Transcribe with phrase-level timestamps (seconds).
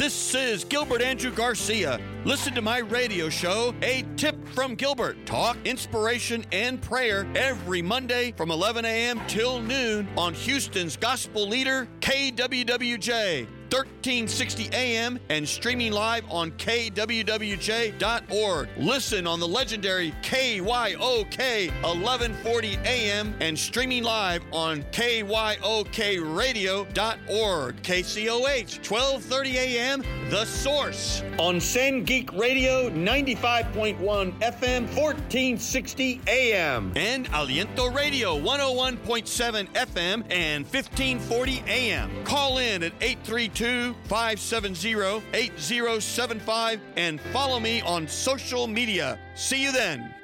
[0.00, 2.00] This is Gilbert Andrew Garcia.
[2.24, 5.26] Listen to my radio show, A Tip from Gilbert.
[5.26, 9.20] Talk, inspiration, and prayer every Monday from 11 a.m.
[9.28, 13.46] till noon on Houston's gospel leader, KWWJ.
[13.70, 18.68] 1360 AM and streaming live on kwwj.org.
[18.76, 27.82] Listen on the legendary KYOK 1140 AM and streaming live on kyokradio.org.
[27.82, 37.94] KCOH 1230 AM The Source on San Geek Radio 95.1 FM 1460 AM and Aliento
[37.94, 42.10] Radio 101.7 FM and 1540 AM.
[42.24, 49.18] Call in at 832 570 8075 and follow me on social media.
[49.34, 50.14] See you then.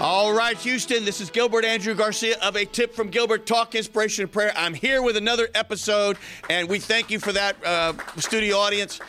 [0.00, 4.22] All right, Houston, this is Gilbert Andrew Garcia of A Tip from Gilbert Talk Inspiration
[4.22, 4.52] and Prayer.
[4.56, 6.16] I'm here with another episode,
[6.48, 9.00] and we thank you for that, uh, studio audience.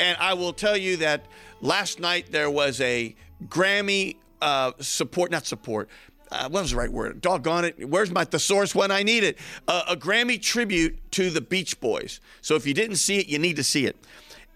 [0.00, 1.26] And I will tell you that
[1.60, 3.14] last night there was a
[3.46, 5.88] Grammy uh, support, not support,
[6.32, 7.20] uh, what was the right word?
[7.20, 7.88] Doggone it.
[7.88, 9.38] Where's my thesaurus when I need it?
[9.68, 12.20] Uh, a Grammy tribute to the Beach Boys.
[12.40, 13.96] So if you didn't see it, you need to see it.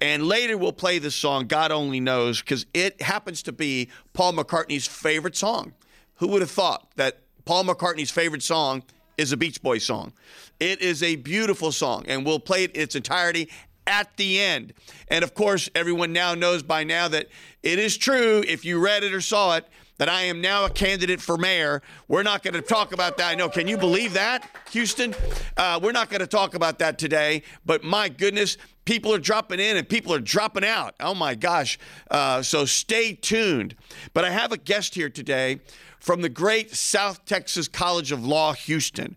[0.01, 4.33] And later we'll play this song, God Only Knows, because it happens to be Paul
[4.35, 5.73] McCartney's favorite song.
[6.17, 8.83] Who would have thought that Paul McCartney's favorite song
[9.19, 10.13] is a Beach Boys song?
[10.61, 13.51] It is a beautiful song, and we'll play it in its entirety
[13.87, 14.73] at the end.
[15.09, 17.29] And of course, everyone now knows by now that
[17.63, 19.67] it is true if you read it or saw it
[19.99, 21.83] that I am now a candidate for mayor.
[22.09, 23.33] We're not going to talk about that.
[23.33, 23.49] I know.
[23.49, 25.15] Can you believe that, Houston?
[25.57, 27.43] Uh, we're not going to talk about that today.
[27.65, 30.95] But my goodness, people are dropping in and people are dropping out.
[31.01, 31.79] Oh my gosh.
[32.11, 33.75] Uh, so stay tuned.
[34.13, 35.61] But I have a guest here today
[35.99, 39.17] from the great South Texas College of Law, Houston.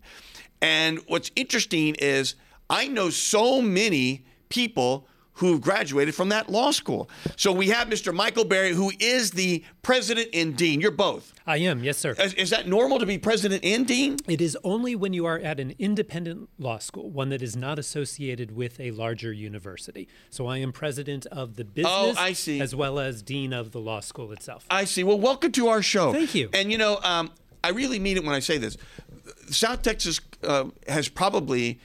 [0.62, 2.34] And what's interesting is
[2.68, 5.06] I know so many people
[5.40, 7.08] who have graduated from that law school.
[7.36, 8.14] So we have Mr.
[8.14, 10.82] Michael Barry, who is the president and dean.
[10.82, 11.32] You're both.
[11.46, 12.14] I am, yes, sir.
[12.18, 14.18] Is, is, that normal to be president and dean?
[14.28, 17.78] It is only when you are at an independent law school, one that is not
[17.78, 20.08] associated with a larger university.
[20.28, 22.60] So I am president of the business, oh, I see.
[22.60, 24.66] as well as dean of the law school itself.
[24.70, 25.04] I see.
[25.04, 26.12] Well, welcome to our show.
[26.12, 26.50] Thank you.
[26.52, 27.30] And you know, um,
[27.64, 28.76] I really mean it when I say this.
[29.48, 31.80] South Texas uh, has probably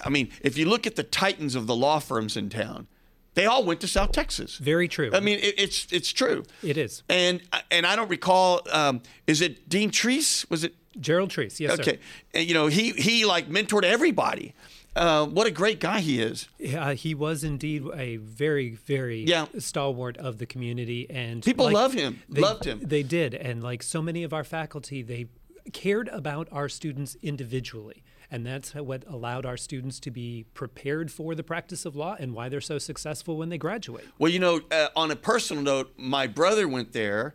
[0.00, 2.86] I mean, if you look at the titans of the law firms in town,
[3.34, 4.56] they all went to South Texas.
[4.58, 5.10] Very true.
[5.12, 6.44] I mean, it, it's it's true.
[6.62, 7.02] It is.
[7.08, 8.60] And and I don't recall.
[8.70, 10.48] Um, is it Dean Treece?
[10.50, 11.58] Was it Gerald Treece?
[11.58, 11.78] Yes.
[11.80, 11.92] Okay.
[11.92, 11.98] Sir.
[12.34, 14.54] And you know, he he like mentored everybody.
[14.94, 16.48] Uh, what a great guy he is.
[16.58, 19.46] Yeah, he was indeed a very, very yeah.
[19.58, 22.22] stalwart of the community, and people like, love him.
[22.28, 22.80] They, Loved him.
[22.82, 25.28] They did, and like so many of our faculty, they
[25.72, 28.02] cared about our students individually.
[28.32, 32.32] And that's what allowed our students to be prepared for the practice of law and
[32.32, 34.06] why they're so successful when they graduate.
[34.18, 37.34] Well, you know, uh, on a personal note, my brother went there,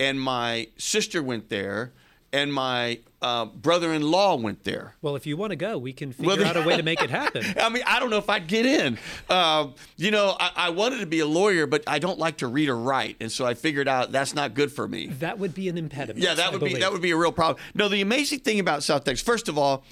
[0.00, 1.92] and my sister went there,
[2.32, 4.94] and my uh, brother-in-law went there.
[5.02, 7.02] Well, if you want to go, we can figure well, out a way to make
[7.02, 7.44] it happen.
[7.60, 8.98] I mean, I don't know if I'd get in.
[9.28, 12.46] Uh, you know, I, I, wanted to be a lawyer, but I don't like to
[12.46, 15.08] read or write, and so I figured out that's not good for me.
[15.08, 16.24] That would be an impediment.
[16.24, 17.62] Yeah, that would be that would be a real problem.
[17.74, 19.84] No, the amazing thing about South Texas, first of all,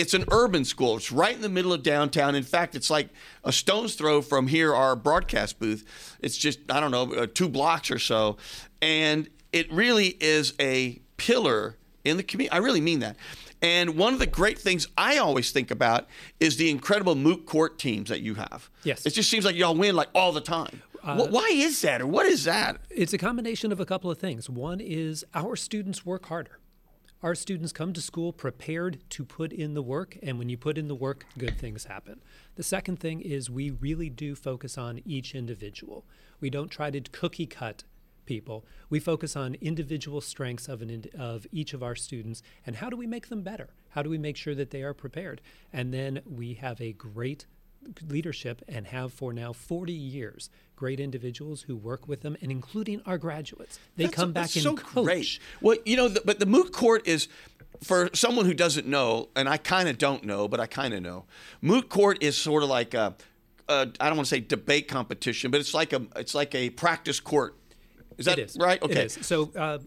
[0.00, 0.96] it's an urban school.
[0.96, 2.34] It's right in the middle of downtown.
[2.34, 3.10] In fact, it's like
[3.44, 5.84] a stone's throw from here, our broadcast booth.
[6.20, 8.38] It's just, I don't know, uh, two blocks or so.
[8.80, 12.50] And it really is a pillar in the community.
[12.50, 13.16] I really mean that.
[13.60, 16.08] And one of the great things I always think about
[16.40, 18.70] is the incredible moot court teams that you have.
[18.84, 19.04] Yes.
[19.04, 20.80] It just seems like y'all win like all the time.
[21.04, 22.78] Uh, Why is that, or what is that?
[22.88, 24.48] It's a combination of a couple of things.
[24.48, 26.58] One is our students work harder.
[27.22, 30.78] Our students come to school prepared to put in the work, and when you put
[30.78, 32.22] in the work, good things happen.
[32.54, 36.06] The second thing is we really do focus on each individual.
[36.40, 37.84] We don't try to cookie cut
[38.24, 38.64] people.
[38.88, 42.96] We focus on individual strengths of, an, of each of our students and how do
[42.96, 43.70] we make them better?
[43.90, 45.40] How do we make sure that they are prepared?
[45.72, 47.46] And then we have a great
[48.08, 53.02] leadership and have for now 40 years great individuals who work with them and including
[53.06, 55.38] our graduates they that's, come back and so coach great.
[55.60, 57.28] well you know the, but the moot court is
[57.82, 61.02] for someone who doesn't know and i kind of don't know but i kind of
[61.02, 61.24] know
[61.62, 63.14] moot court is sort of like a,
[63.68, 66.70] a i don't want to say debate competition but it's like a it's like a
[66.70, 67.56] practice court
[68.18, 68.56] is that is.
[68.60, 69.78] right okay so uh,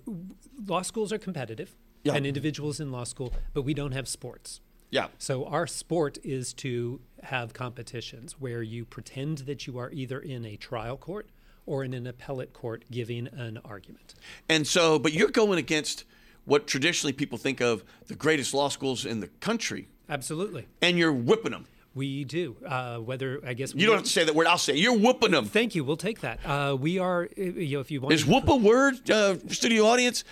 [0.65, 2.13] law schools are competitive yeah.
[2.13, 4.61] and individuals in law school but we don't have sports
[4.93, 5.07] yeah.
[5.17, 10.45] So our sport is to have competitions where you pretend that you are either in
[10.45, 11.27] a trial court
[11.65, 14.13] or in an appellate court giving an argument.
[14.49, 16.03] And so, but you're going against
[16.45, 19.87] what traditionally people think of the greatest law schools in the country.
[20.09, 20.67] Absolutely.
[20.81, 21.65] And you're whipping them.
[21.95, 22.57] We do.
[22.65, 24.47] Uh, whether I guess You don't have to say that word.
[24.47, 24.79] I'll say it.
[24.79, 25.45] you're whooping them.
[25.45, 25.83] Thank you.
[25.83, 26.39] We'll take that.
[26.43, 27.29] Uh, we are.
[27.37, 28.13] uh, You know, if you want.
[28.15, 30.23] Is whoop a word, uh, studio audience?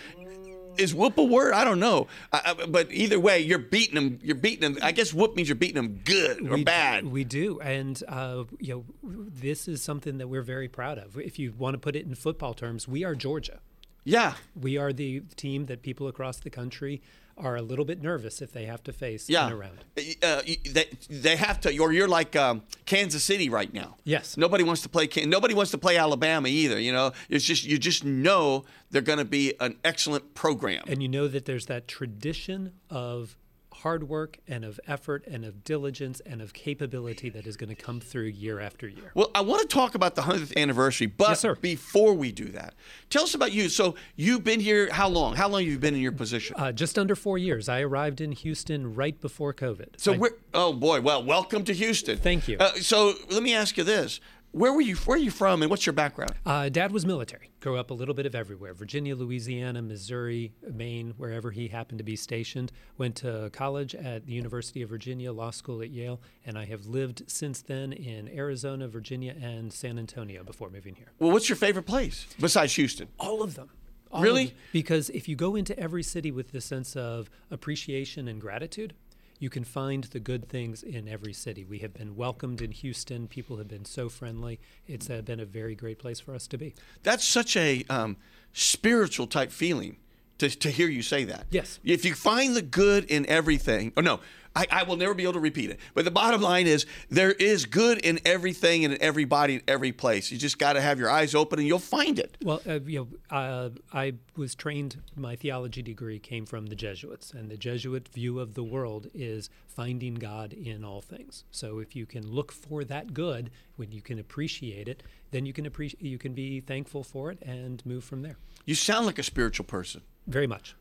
[0.78, 1.54] Is whoop a word?
[1.54, 2.08] I don't know.
[2.32, 4.20] I, I, but either way, you're beating them.
[4.24, 4.84] You're beating them.
[4.84, 7.06] I guess whoop means you're beating them good or we, bad.
[7.06, 11.18] We do, and uh, you know, this is something that we're very proud of.
[11.18, 13.60] If you want to put it in football terms, we are Georgia.
[14.04, 14.34] yeah.
[14.60, 17.02] We are the team that people across the country
[17.42, 19.48] are a little bit nervous if they have to face Yeah.
[19.48, 19.80] in a round.
[20.24, 20.42] Uh,
[20.72, 23.98] they, they have to, or you're like um, Kansas City right now.
[24.04, 24.38] Yes.
[24.38, 25.10] Nobody wants to play.
[25.26, 26.80] Nobody wants to play Alabama either.
[26.80, 30.84] You know, it's just you just know they're going to be an excellent program.
[30.88, 33.36] And you know that there's that tradition of
[33.84, 37.76] hard work and of effort and of diligence and of capability that is going to
[37.76, 39.12] come through year after year.
[39.14, 42.74] Well, I want to talk about the 100th anniversary, but Yes, before we do that,
[43.10, 43.70] tell us about you.
[43.70, 45.36] So you've been here how long?
[45.36, 46.56] How long have you been in your position?
[46.58, 47.68] Uh, just under four years.
[47.70, 49.88] I arrived in Houston right before COVID.
[49.98, 52.18] so I- we're oh boy, well, welcome to Houston.
[52.18, 52.58] Thank you.
[52.60, 54.20] Uh, so let me ask you this:
[54.52, 54.98] Where were you?
[54.98, 56.34] Where are you from, and what's your background?
[56.46, 57.52] Uh, Dad was military.
[57.62, 62.04] Grew up a little bit of everywhere Virginia, Louisiana, Missouri, Maine, wherever he happened to
[62.04, 62.70] be stationed.
[62.98, 66.86] Went to college at the University of Virginia, law school at Yale, and I have
[66.86, 71.14] lived since then in Arizona, Virginia, and San Antonio before moving here.
[71.18, 73.08] Well, what's your favorite place besides Houston?
[73.20, 73.70] All of them.
[74.12, 74.44] All Really?
[74.46, 74.58] of them.
[74.74, 78.94] Because if you go into every city with this sense of appreciation and gratitude,
[79.42, 81.66] you can find the good things in every city.
[81.66, 83.28] We have been welcomed in Houston.
[83.28, 84.60] People have been so friendly.
[84.88, 86.76] It's uh, been a very great place for us to be.
[87.02, 88.18] That's such a um,
[88.54, 89.98] spiritual type feeling
[90.42, 91.46] to, to hear you say that.
[91.52, 91.80] Yes.
[91.84, 94.20] If you find the good in everything, oh no,
[94.56, 95.80] I, I will never be able to repeat it.
[95.94, 99.92] But the bottom line is there is good in everything and in everybody in every
[99.92, 100.32] place.
[100.32, 102.38] You just got to have your eyes open and you'll find it.
[102.44, 104.98] Well, uh, you know, uh, I was trained.
[105.16, 109.50] My theology degree came from the Jesuits, and the Jesuit view of the world is
[109.68, 111.46] finding God in all things.
[111.52, 115.54] So, if you can look for that good, when you can appreciate it, then you
[115.54, 116.02] can appreciate.
[116.02, 118.38] You can be thankful for it and move from there.
[118.66, 120.02] You sound like a spiritual person.
[120.28, 120.76] Very much.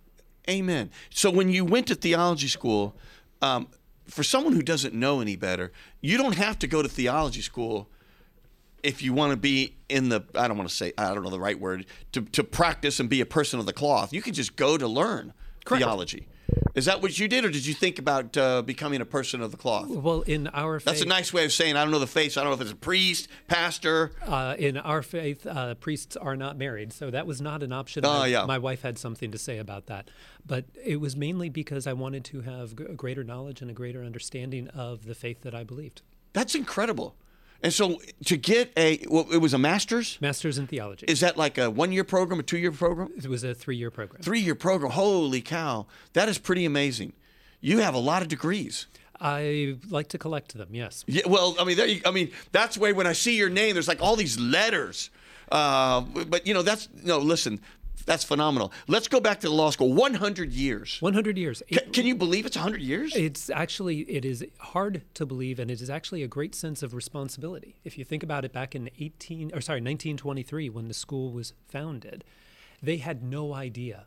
[0.48, 0.90] Amen.
[1.10, 2.96] So when you went to theology school,
[3.42, 3.68] um,
[4.06, 7.88] for someone who doesn't know any better, you don't have to go to theology school
[8.82, 11.30] if you want to be in the I don't want to say I don't know
[11.30, 14.12] the right word to to practice and be a person of the cloth.
[14.12, 15.32] You can just go to learn
[15.64, 15.82] Correct.
[15.82, 16.26] theology.
[16.74, 19.50] Is that what you did, or did you think about uh, becoming a person of
[19.50, 19.88] the cloth?
[19.88, 22.32] Well, in our faith, That's a nice way of saying I don't know the faith.
[22.32, 24.12] So I don't know if it's a priest, pastor.
[24.24, 28.04] Uh, in our faith, uh, priests are not married, so that was not an option.
[28.06, 28.44] Oh, yeah.
[28.44, 30.10] my wife had something to say about that,
[30.46, 34.04] but it was mainly because I wanted to have a greater knowledge and a greater
[34.04, 36.02] understanding of the faith that I believed.
[36.32, 37.16] That's incredible.
[37.62, 40.18] And so to get a, well, it was a master's.
[40.20, 41.04] Master's in theology.
[41.08, 43.10] Is that like a one-year program, a two-year program?
[43.16, 44.22] it was a three-year program.
[44.22, 44.92] three year program.
[44.92, 45.86] Holy cow.
[46.14, 47.12] That is pretty amazing.
[47.60, 48.86] You have a lot of degrees.
[49.20, 50.68] I like to collect them.
[50.72, 51.04] Yes.
[51.06, 53.74] Yeah, well, I mean, there you, I mean, that's why when I see your name,
[53.74, 55.10] there's like all these letters.
[55.52, 57.18] Uh, but you know, that's no.
[57.18, 57.60] Listen,
[58.10, 58.72] that's phenomenal.
[58.88, 59.92] Let's go back to the law school.
[59.92, 60.96] 100 years.
[61.00, 61.62] 100 years.
[61.72, 63.14] Ca- Can you believe it's 100 years?
[63.14, 66.92] It's actually it is hard to believe, and it is actually a great sense of
[66.92, 67.76] responsibility.
[67.84, 71.52] If you think about it, back in 18 or sorry 1923, when the school was
[71.68, 72.24] founded,
[72.82, 74.06] they had no idea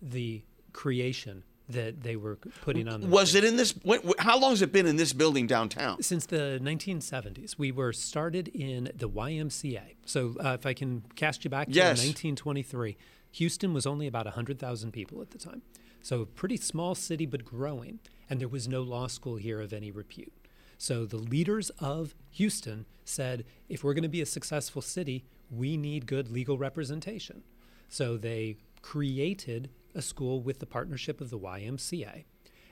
[0.00, 3.08] the creation that they were putting on.
[3.08, 3.74] Was it in this?
[4.18, 6.02] How long has it been in this building downtown?
[6.02, 7.56] since the 1970s.
[7.58, 9.96] We were started in the YMCA.
[10.06, 11.98] So uh, if I can cast you back to Yes.
[11.98, 12.96] 1923,
[13.32, 15.62] Houston was only about 100,000 people at the time.
[16.02, 18.00] So a pretty small city, but growing.
[18.28, 20.32] And there was no law school here of any repute.
[20.78, 25.76] So the leaders of Houston said, if we're going to be a successful city, we
[25.76, 27.42] need good legal representation.
[27.88, 32.24] So they created a school with the partnership of the YMCA.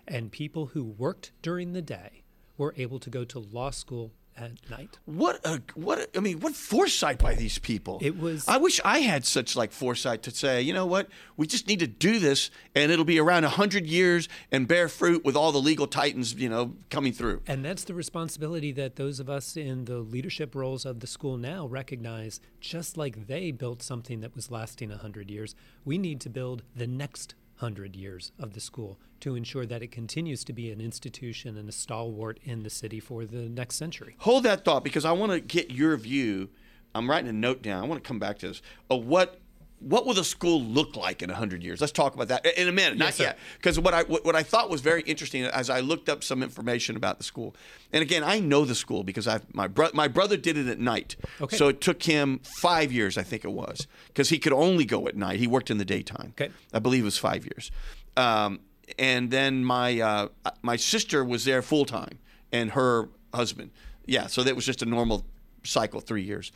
[0.08, 2.24] And people who worked during the day
[2.58, 4.98] were able to go to law school at night.
[5.04, 7.98] What a what a, I mean, what foresight by these people.
[8.00, 11.46] It was- I wish I had such like foresight to say, you know what, we
[11.46, 15.36] just need to do this, and it'll be around hundred years and bear fruit with
[15.36, 17.42] all the legal titans, you know, coming through.
[17.46, 21.36] And that's the responsibility that those of us in the leadership roles of the school
[21.36, 22.40] now recognize.
[22.60, 25.54] Just like they built something that was lasting 100 years,
[25.84, 29.92] we need to build the next 100 years of the school to ensure that it
[29.92, 34.16] continues to be an institution and a stalwart in the city for the next century.
[34.18, 36.48] Hold that thought because I want to get your view.
[36.94, 37.84] I'm writing a note down.
[37.84, 38.62] I want to come back to this.
[38.88, 39.40] Of what
[39.80, 41.80] what will the school look like in 100 years?
[41.80, 42.98] Let's talk about that in a minute.
[42.98, 43.24] Not sir.
[43.24, 43.38] yet.
[43.56, 46.96] Because what I what, I thought was very interesting as I looked up some information
[46.96, 47.56] about the school.
[47.92, 50.78] And again, I know the school because I my bro- my brother did it at
[50.78, 51.16] night.
[51.40, 51.56] Okay.
[51.56, 55.08] So it took him 5 years, I think it was, because he could only go
[55.08, 55.40] at night.
[55.40, 56.34] He worked in the daytime.
[56.38, 56.52] Okay.
[56.72, 57.70] I believe it was 5 years.
[58.16, 58.60] Um,
[58.98, 60.28] and then my uh,
[60.62, 62.18] my sister was there full time
[62.52, 63.70] and her husband.
[64.06, 65.24] Yeah, so that was just a normal
[65.64, 66.52] cycle, three years.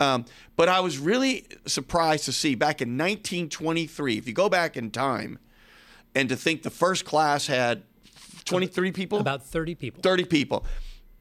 [0.00, 0.24] Um,
[0.56, 4.90] but I was really surprised to see back in 1923, if you go back in
[4.90, 5.38] time,
[6.14, 7.82] and to think the first class had
[8.44, 10.02] 23 people, About 30 people.
[10.02, 10.64] 30 people,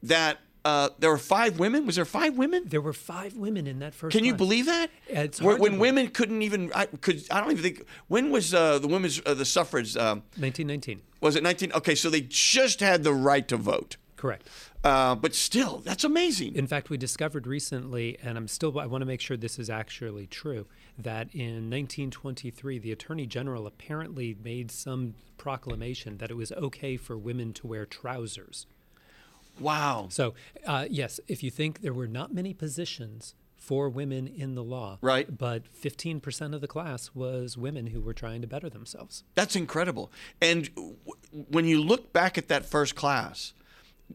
[0.04, 1.86] that uh, there were five women.
[1.86, 2.64] Was there five women?
[2.68, 4.90] There were five women in that first Can you believe that?
[5.08, 7.86] It's when hard when women couldn't even, I could, I don't even think.
[8.08, 9.96] When was uh, the women's uh, the suffrage?
[9.96, 11.02] Um, 1919.
[11.22, 11.72] was it 19?
[11.74, 13.96] Okay, so they just had the right to vote.
[14.18, 14.50] Correct.
[14.84, 16.56] Uh, but still, that's amazing.
[16.56, 19.70] In fact, we discovered recently, and I'm still, I want to make sure this is
[19.70, 20.66] actually true,
[20.98, 27.16] that in 1923, the Attorney General apparently made some proclamation that it was okay for
[27.18, 28.66] women to wear trousers.
[29.60, 30.08] wow.
[30.10, 30.34] So,
[30.66, 34.98] uh, yes, if you think there were not many positions for women in the law,
[35.02, 35.36] Right.
[35.36, 39.24] but 15% of the class was women who were trying to better themselves.
[39.36, 40.12] That's incredible.
[40.42, 40.96] And w-
[41.50, 43.54] when you look back at that first class,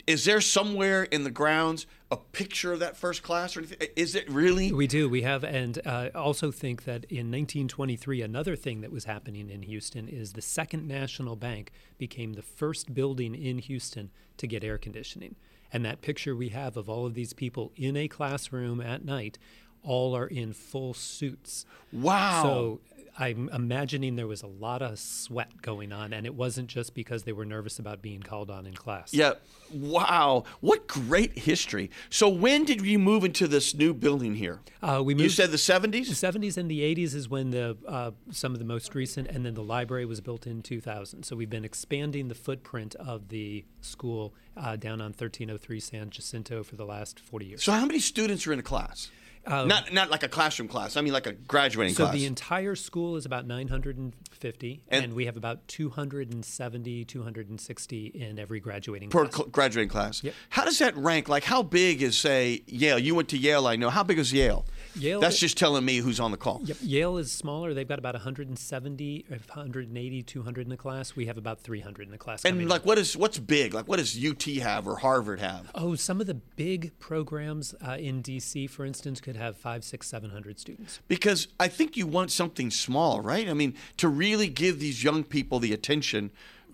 [0.07, 3.89] is there somewhere in the grounds a picture of that first class or anything?
[3.97, 4.73] Is it really?
[4.73, 5.09] We do.
[5.09, 9.63] We have, and uh, also think that in 1923, another thing that was happening in
[9.63, 14.79] Houston is the Second National Bank became the first building in Houston to get air
[14.79, 15.37] conditioning.
[15.73, 19.39] And that picture we have of all of these people in a classroom at night,
[19.83, 21.65] all are in full suits.
[21.93, 22.43] Wow.
[22.43, 22.81] So
[23.19, 27.25] I'm imagining there was a lot of sweat going on, and it wasn't just because
[27.25, 29.13] they were nervous about being called on in class.
[29.13, 29.35] yeah.
[29.73, 30.45] Wow.
[30.61, 31.91] What great history.
[32.11, 34.61] So when did you move into this new building here?
[34.83, 36.09] Uh, we moved You said the 70s?
[36.09, 39.47] The 70s and the 80s is when the uh, some of the most recent, and
[39.47, 41.23] then the library was built in 2000.
[41.23, 46.63] So we've been expanding the footprint of the school uh, down on 1303 San Jacinto
[46.63, 47.63] for the last 40 years.
[47.63, 49.11] So how many students are in a class?
[49.47, 50.97] Not not like a classroom class.
[50.97, 52.15] I mean like a graduating Um, So class.
[52.15, 58.61] the entire school is about 950, And- and, we have about 270, 260 in every
[58.61, 59.37] graduating per class.
[59.37, 60.23] cl- graduating class.
[60.23, 60.35] Yep.
[60.51, 61.29] How does that rank?
[61.29, 62.99] Like, how big is, say, Yale?
[62.99, 63.91] You went to Yale, I know.
[63.91, 64.65] How big is Yale?
[64.95, 66.61] Yale- That's just telling me who's on the call.
[66.65, 67.75] Yep, Yale is smaller.
[67.75, 71.17] They've got about 170, 180, 200 in the class.
[71.17, 72.45] We have about 300 in the class.
[72.45, 73.75] And like, what is what's big?
[73.75, 75.71] Like, what does UT have or Harvard have?
[75.75, 80.07] Oh, some of the big programs uh, in DC, for instance, could have five, six,
[80.09, 81.01] seven hundred students.
[81.09, 83.49] Because I think you want something small, right?
[83.49, 86.31] I mean, to really give these young people the attention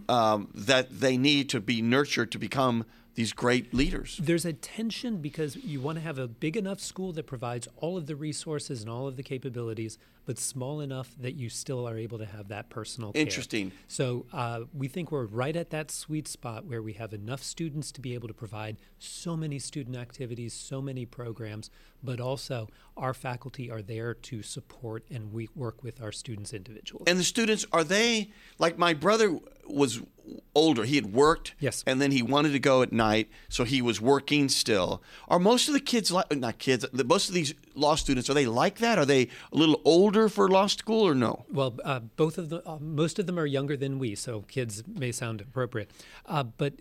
[0.08, 2.84] um, that they need to be nurtured to become
[3.14, 4.20] these great leaders.
[4.22, 7.96] There's a tension because you want to have a big enough school that provides all
[7.96, 9.98] of the resources and all of the capabilities,
[10.28, 13.22] but small enough that you still are able to have that personal care.
[13.22, 13.72] Interesting.
[13.86, 17.90] So uh, we think we're right at that sweet spot where we have enough students
[17.92, 21.70] to be able to provide so many student activities, so many programs,
[22.04, 27.04] but also our faculty are there to support and we work with our students individually.
[27.06, 30.02] And the students are they like my brother was
[30.54, 30.84] older.
[30.84, 31.84] He had worked, Yes.
[31.86, 35.02] and then he wanted to go at night, so he was working still.
[35.28, 36.84] Are most of the kids like not kids?
[36.92, 38.98] Most of these law students are they like that?
[38.98, 41.44] Are they a little older for law school or no?
[41.52, 44.82] Well, uh, both of the uh, most of them are younger than we, so kids
[44.88, 45.90] may sound appropriate.
[46.26, 46.72] Uh, but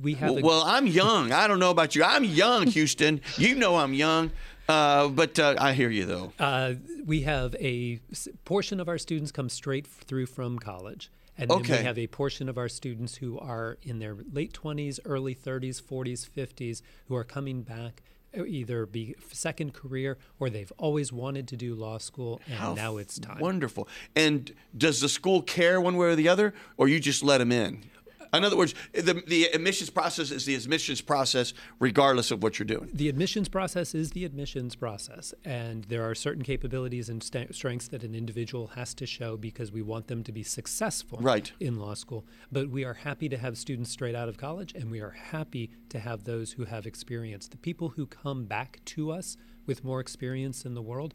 [0.00, 1.32] we have Well, a, well, I'm young.
[1.32, 2.04] I don't know about you.
[2.04, 3.20] I'm young, Houston.
[3.36, 4.30] You know I'm young,
[4.68, 6.32] uh, but uh, I hear you though.
[6.38, 6.74] uh,
[7.04, 8.00] we have a
[8.44, 11.78] portion of our students come straight through from college, and then Okay.
[11.78, 15.80] we have a portion of our students who are in their late twenties, early thirties,
[15.80, 18.02] forties, fifties, who are coming back.
[18.44, 22.96] Either be second career or they've always wanted to do law school and How now
[22.96, 23.38] it's time.
[23.38, 23.88] Wonderful.
[24.14, 27.52] And does the school care one way or the other, or you just let them
[27.52, 27.84] in?
[28.32, 32.66] In other words, the, the admissions process is the admissions process, regardless of what you're
[32.66, 32.88] doing.
[32.92, 37.88] The admissions process is the admissions process, and there are certain capabilities and st- strengths
[37.88, 41.52] that an individual has to show because we want them to be successful Right.
[41.60, 42.26] in law school.
[42.52, 45.70] But we are happy to have students straight out of college, and we are happy
[45.90, 47.48] to have those who have experience.
[47.48, 51.14] The people who come back to us with more experience in the world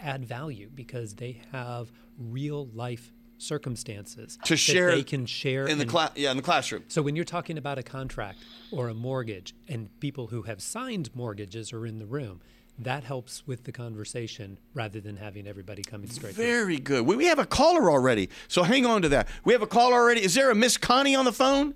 [0.00, 5.78] add value because they have real life circumstances To that share they can share in
[5.78, 6.12] the class.
[6.14, 6.84] Yeah, in the classroom.
[6.88, 8.38] so when you're talking about a contract
[8.70, 12.40] or a mortgage and people who have signed mortgages are in the room,
[12.78, 16.44] that helps with the conversation rather than having everybody coming straight through.
[16.44, 17.06] Very good.
[17.06, 19.28] We, we have a caller already, so hang on to that.
[19.44, 20.24] We have a caller already.
[20.24, 21.74] Is there a Miss Connie on the phone?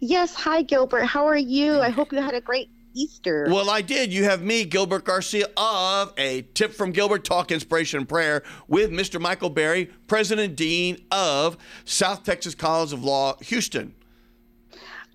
[0.00, 1.04] Yes, hi Gilbert.
[1.04, 1.80] How are you?
[1.80, 3.46] I hope you had a great Easter.
[3.48, 4.12] Well, I did.
[4.12, 8.90] You have me, Gilbert Garcia, of a tip from Gilbert Talk Inspiration and Prayer with
[8.90, 9.20] Mr.
[9.20, 13.94] Michael Barry, President Dean of South Texas College of Law, Houston.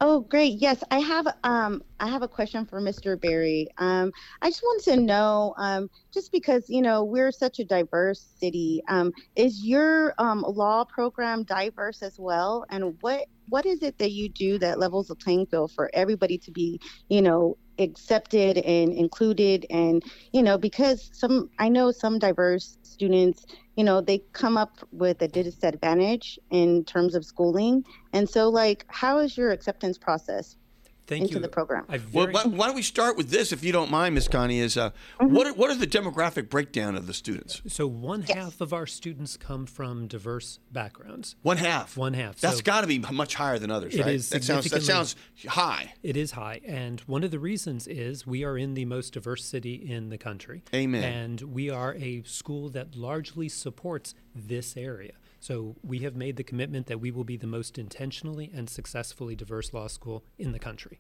[0.01, 0.59] Oh, great.
[0.59, 3.19] Yes, I have um I have a question for Mr.
[3.19, 3.69] Barry.
[3.77, 8.21] Um I just wanted to know um just because, you know, we're such a diverse
[8.37, 12.65] city, um is your um law program diverse as well?
[12.69, 16.37] And what what is it that you do that levels the playing field for everybody
[16.39, 19.65] to be, you know, accepted and included.
[19.69, 24.79] And, you know, because some I know some diverse students you know they come up
[24.91, 27.83] with a disadvantage in terms of schooling.
[28.13, 30.55] And so like how is your acceptance process
[31.07, 31.39] Thank into you.
[31.41, 34.15] the program I Well, why, why don't we start with this, if you don't mind,
[34.15, 34.59] Miss Connie?
[34.59, 35.33] Is uh, Mm-hmm.
[35.35, 37.61] what are, what is the demographic breakdown of the students?
[37.67, 41.35] so one half of our students come from diverse backgrounds.
[41.41, 41.95] One half.
[41.97, 42.39] One half.
[42.39, 44.15] That's So- got to be much higher than others, It right?
[44.15, 45.15] is that sounds that sounds
[45.47, 45.93] high.
[46.03, 49.45] It is high, and one of the reasons is we are in the most diverse
[49.45, 50.63] city in the country.
[50.73, 51.03] Amen.
[51.03, 55.13] And we are a school that largely supports this area.
[55.39, 59.35] So we have made the commitment that we will be the most intentionally and successfully
[59.35, 60.94] diverse law school in the country.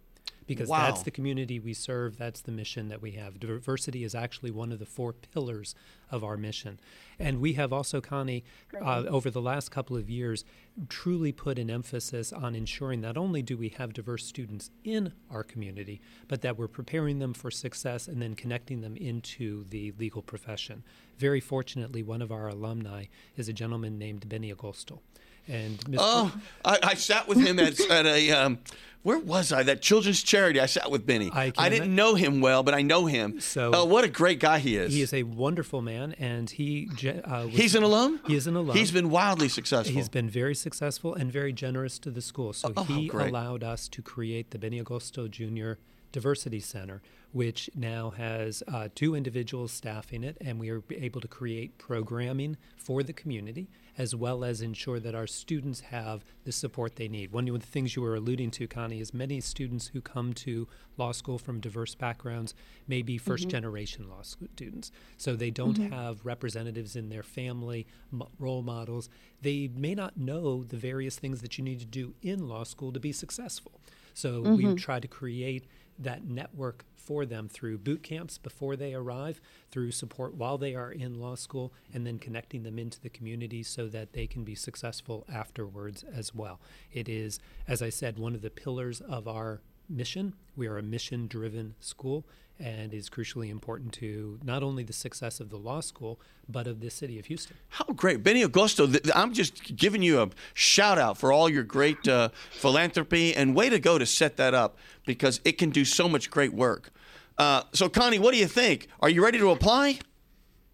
[0.47, 0.85] Because Wow.
[0.85, 3.39] that's the community we serve, that's the mission that we have.
[3.39, 5.73] Diversity is actually one of the four pillars
[6.11, 6.79] of our mission.
[7.17, 8.43] And we have also, Connie,
[8.79, 10.45] uh, over the last couple of years,
[10.87, 15.43] truly put an emphasis on ensuring not only do we have diverse students in our
[15.43, 20.21] community, but that we're preparing them for success and then connecting them into the legal
[20.21, 20.83] profession.
[21.17, 25.01] Very fortunately, one of our alumni is a gentleman named Benny Agostal.
[25.47, 25.97] And Mr.
[25.99, 28.59] Oh, I, I sat with him at, at a um,
[29.03, 29.61] where was I?
[29.61, 30.59] That children's charity.
[30.59, 31.29] I sat with Benny.
[31.31, 33.39] I can didn't know him well, but I know him.
[33.39, 34.91] So- oh, what a great guy he is.
[34.93, 36.89] he is a wonderful man, and he
[37.23, 38.19] uh, was- He's an alum.
[38.25, 38.75] He is an alum.
[38.75, 39.93] He's been wildly successful.
[39.95, 42.51] He's been very successful and very generous to the school.
[42.51, 43.29] So Oh, he great.
[43.29, 45.73] allowed us to create the Benny Agosto Jr.
[46.15, 47.01] Diversity Center,
[47.33, 52.55] which now has uh, two individuals staffing it, and we are able to create programming
[52.77, 53.67] for the community
[53.97, 57.33] as well as ensure that our students have the support they need.
[57.33, 60.69] One of the things you were alluding to, Connie, is many students who come to
[60.95, 62.53] law school from diverse backgrounds
[62.87, 63.49] may be 1st mm-hmm.
[63.49, 64.89] generation law students.
[65.17, 65.93] So they don't mm-hmm.
[65.93, 69.09] have representatives in their family, mo- role models.
[69.41, 72.93] They may not know the various things that you need to do in law school
[72.93, 73.81] to be successful.
[74.13, 74.75] So we mm-hmm.
[74.75, 75.65] try to create
[75.97, 79.39] that network for them through boot camps before they arrive,
[79.71, 83.63] through support while they are in law school, and then connecting them into the community
[83.63, 86.59] so that they can be successful afterwards as well.
[86.91, 90.33] It is, as I said, one of the pillars of our mission.
[90.55, 92.25] We are a mission driven school
[92.59, 96.79] and is crucially important to not only the success of the law school, but of
[96.79, 97.57] the city of Houston.
[97.69, 98.23] How great.
[98.23, 102.29] Benny Agosto, th- I'm just giving you a shout out for all your great uh,
[102.51, 106.29] philanthropy and way to go to set that up because it can do so much
[106.31, 106.91] great work.
[107.37, 108.87] Uh, so, Connie, what do you think?
[109.01, 109.99] Are you ready to apply?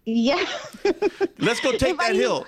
[0.04, 0.44] yeah
[1.38, 2.46] Let's go take If I- that hill.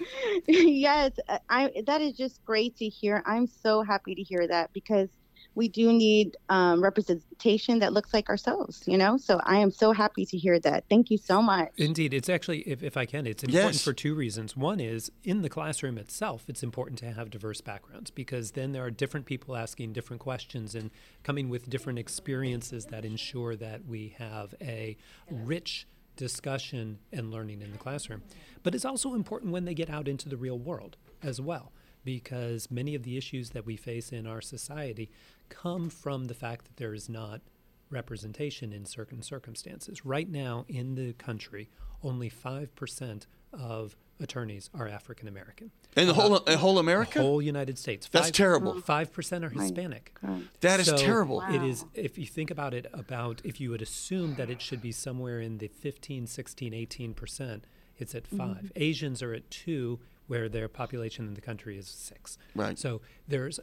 [0.46, 1.12] yes
[1.50, 5.10] i that is just great to hear i'm so happy to hear that because
[5.54, 9.92] we do need um, representation that looks like ourselves you know so i am so
[9.92, 13.26] happy to hear that thank you so much Indeed, it's actually, if, if I can,
[13.26, 13.82] it's important Yes.
[13.84, 14.56] for two reasons.
[14.56, 18.84] One is in the classroom itself, it's important to have diverse backgrounds because then there
[18.84, 20.90] are different people asking different questions and
[21.22, 24.96] coming with different experiences that ensure that we have a
[25.30, 25.86] rich
[26.16, 28.22] discussion and learning in the classroom.
[28.62, 31.72] But it's also important when they get out into the real world as well
[32.04, 35.10] because many of the issues that we face in our society
[35.50, 37.42] come from the fact that there is not
[37.90, 40.06] representation in certain circumstances.
[40.06, 41.68] Right now in the country,
[42.02, 45.70] only 5% of attorneys are African American.
[45.96, 47.20] In the whole, uh, whole America?
[47.20, 48.08] Whole United States.
[48.10, 48.74] That's terrible.
[48.74, 50.14] 5% are Hispanic.
[50.60, 51.42] That is So terrible.
[51.42, 54.80] It is if you think about it about if you would assume that it should
[54.80, 57.62] be somewhere in the 15, 16, 18%,
[57.98, 58.72] it's at 5.
[58.76, 62.38] Asians are at 2 where their population in the country is 6.
[62.54, 62.78] Right.
[62.78, 63.58] So there's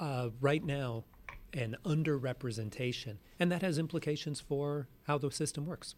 [0.00, 1.04] uh, right now
[1.52, 5.94] an underrepresentation and that has implications for how the system works.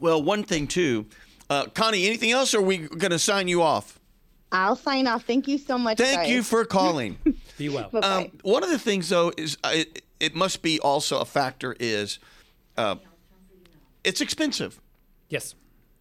[0.00, 1.06] Well, one thing, too.
[1.48, 3.98] Uh, Connie, anything else, or are we going to sign you off?
[4.54, 7.16] i'll sign off thank you so much Thank you for calling.
[7.56, 7.88] Be well.
[8.02, 11.74] Um, one of the things, though, is uh, it, it must be also a factor
[11.80, 12.18] is
[12.76, 12.96] uh,
[14.04, 14.78] it's expensive.
[15.30, 15.54] yes.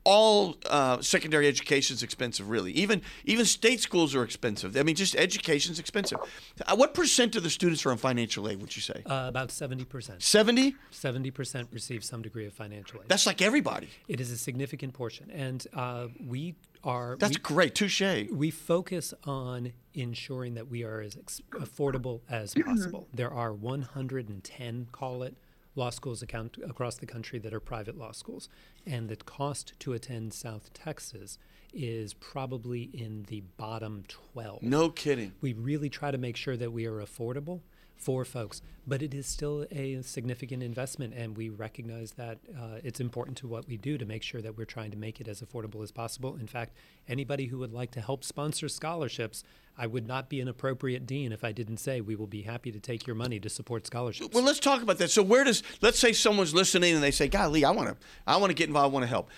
[0.03, 2.71] All uh, secondary education is expensive, really.
[2.71, 4.75] Even even state schools are expensive.
[4.75, 6.17] I mean, just education is expensive.
[6.65, 8.59] Uh, what percent of the students are on financial aid?
[8.61, 10.21] Would you say Uh, about 70%.
[10.21, 10.75] seventy?
[10.91, 13.09] 70% receive some degree of financial aid.
[13.09, 13.89] That's like everybody.
[14.07, 17.75] It is a significant portion, and uh, we are That's we, great.
[17.75, 18.01] Touche.
[18.31, 23.07] we focus on ensuring that we are as ex- affordable as possible.
[23.13, 25.35] There are 110, call it,
[25.75, 28.49] law schools account across the country that are private law schools,
[28.85, 31.37] and the cost to attend South Texas
[31.73, 34.61] is probably in the bottom 12.
[34.61, 35.33] No kidding.
[35.41, 37.61] We really try to make sure that we are affordable
[38.01, 38.61] for folks.
[38.87, 43.47] But it is still a significant investment, and we recognize that uh, it's important to
[43.47, 45.91] what we do to make sure that we're trying to make it as affordable as
[45.91, 46.35] possible.
[46.35, 46.75] In fact,
[47.07, 49.43] anybody who would like to help sponsor scholarships,
[49.77, 52.71] I would not be an appropriate dean if I didn't say we will be happy
[52.71, 54.33] to take your money to support scholarships.
[54.33, 55.11] Well, let's talk about that.
[55.11, 58.37] So, where does let's say someone's listening and they say, "Golly, I want to, I
[58.37, 59.29] want to get involved, I want to help."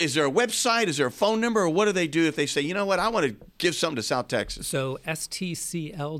[0.00, 0.88] Is there a website?
[0.88, 1.62] Is there a phone number?
[1.62, 3.76] Or what do they do if they say, "You know what, I want to give
[3.76, 4.66] something to South Texas"?
[4.66, 6.10] So, stcl.edu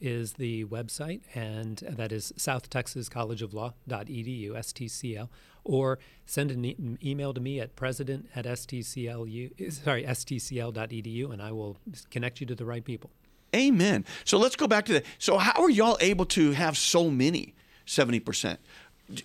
[0.00, 5.28] is the website, and that is South Texas College of Law.edu, STCL,
[5.64, 11.52] or send an e- email to me at president at STCLU, sorry, STCL.edu, and I
[11.52, 11.76] will
[12.10, 13.10] connect you to the right people.
[13.54, 14.04] Amen.
[14.24, 15.04] So let's go back to that.
[15.18, 17.54] So how are y'all able to have so many
[17.86, 18.58] 70%?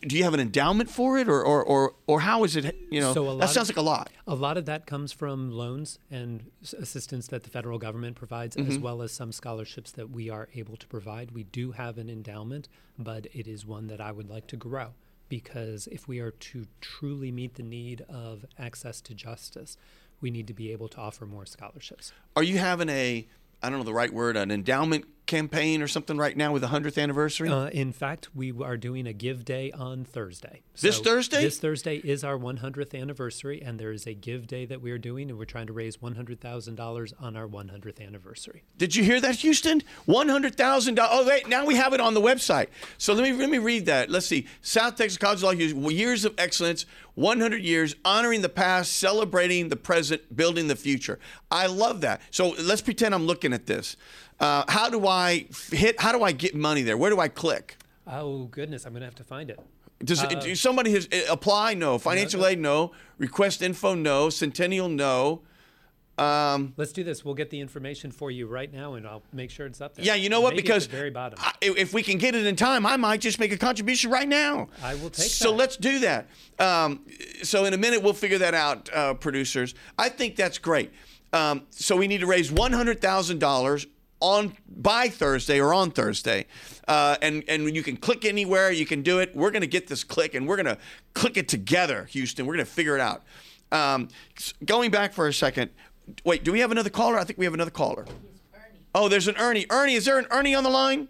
[0.02, 3.00] Do you have an endowment for it or, or, or, or how is it, you
[3.00, 4.12] know, So that sounds of- like a lot.
[4.28, 8.72] A lot of that comes from loans and assistance that the federal government provides, Mm-hmm.
[8.72, 11.32] as well as some scholarships that we are able to provide.
[11.32, 12.68] We do have an endowment,
[12.98, 14.94] but it is one that I would like to grow
[15.30, 19.76] because if we are to truly meet the need of access to justice,
[20.22, 22.12] we need to be able to offer more scholarships.
[22.36, 23.28] Are you having a,
[23.62, 26.70] I don't know the right word, an endowment campaign or something right now with the
[26.70, 27.50] 100th anniversary?
[27.50, 30.62] Uh, in fact, we are doing a give day on Thursday.
[30.80, 31.42] This Thursday?
[31.42, 34.98] This Thursday is our 100th anniversary, and there is a give day that we are
[34.98, 38.64] doing, and we're trying to raise $100,000 on our 100th anniversary.
[38.78, 39.82] Did you hear that, Houston?
[40.06, 41.12] One hundred thousand dollars.
[41.14, 42.68] Oh, wait, now we have it on the website.
[42.98, 44.10] So let me let me read that.
[44.10, 44.48] Let's see.
[44.62, 46.86] South Texas College of Law years of excellence,
[47.16, 51.20] one hundred years, honoring the past, celebrating the present, building the future.
[51.50, 52.22] I love that.
[52.32, 53.96] So let's pretend I'm looking at this.
[54.40, 56.00] Uh, how do I hit?
[56.00, 56.98] How do I get money there?
[56.98, 57.78] Where do I click?
[58.08, 59.60] Oh, goodness, I'm going to have to find it.
[60.04, 61.74] Does do somebody has uh, apply?
[61.74, 61.98] No.
[61.98, 62.60] Financial aid?
[62.60, 62.92] No.
[63.18, 63.96] Request info?
[63.96, 64.30] No.
[64.30, 64.90] Centennial?
[64.90, 65.42] No.
[66.18, 67.26] Um, Let's do this.
[67.26, 70.06] We'll get the information for you right now, and I'll make sure it's up there.
[70.06, 70.56] yeah, you know what?
[70.56, 71.40] Because very bottom.
[71.42, 74.28] I- if we can get it in time, I might just make a contribution right
[74.28, 74.68] now.
[74.82, 75.58] I will take So that.
[75.58, 76.28] let's do that.
[76.60, 77.02] Um,
[77.44, 79.76] so in a minute, we'll figure that out, uh, producers.
[79.98, 80.92] I think that's great.
[81.34, 83.86] Um, so we need to raise one hundred thousand dollars
[84.26, 86.48] on by Thursday or on Thursday,
[86.88, 88.72] uh, and and you can click anywhere.
[88.72, 89.36] You can do it.
[89.36, 90.78] We're going to get this click, and we're going to
[91.14, 92.48] click it together, Houston.
[92.48, 93.24] We're going to figure it out.
[93.72, 94.10] Um,
[94.66, 95.70] going back for a second.
[96.24, 97.18] Wait, do we have another caller?
[97.18, 98.06] I think we have another caller.
[98.96, 99.66] Oh, there's an Ernie.
[99.70, 101.08] Ernie, is there an Ernie on the line?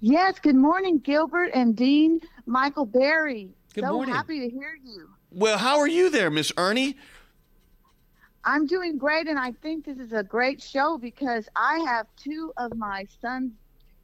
[0.00, 3.50] Yes, good morning, Gilbert and Dean Michael Barry.
[3.74, 4.14] Good so morning.
[4.14, 5.08] happy to hear you.
[5.30, 6.96] Well, how are you there, Miss Ernie?
[8.44, 12.52] I'm doing great, and I think this is a great show because I have two
[12.58, 13.52] of my son's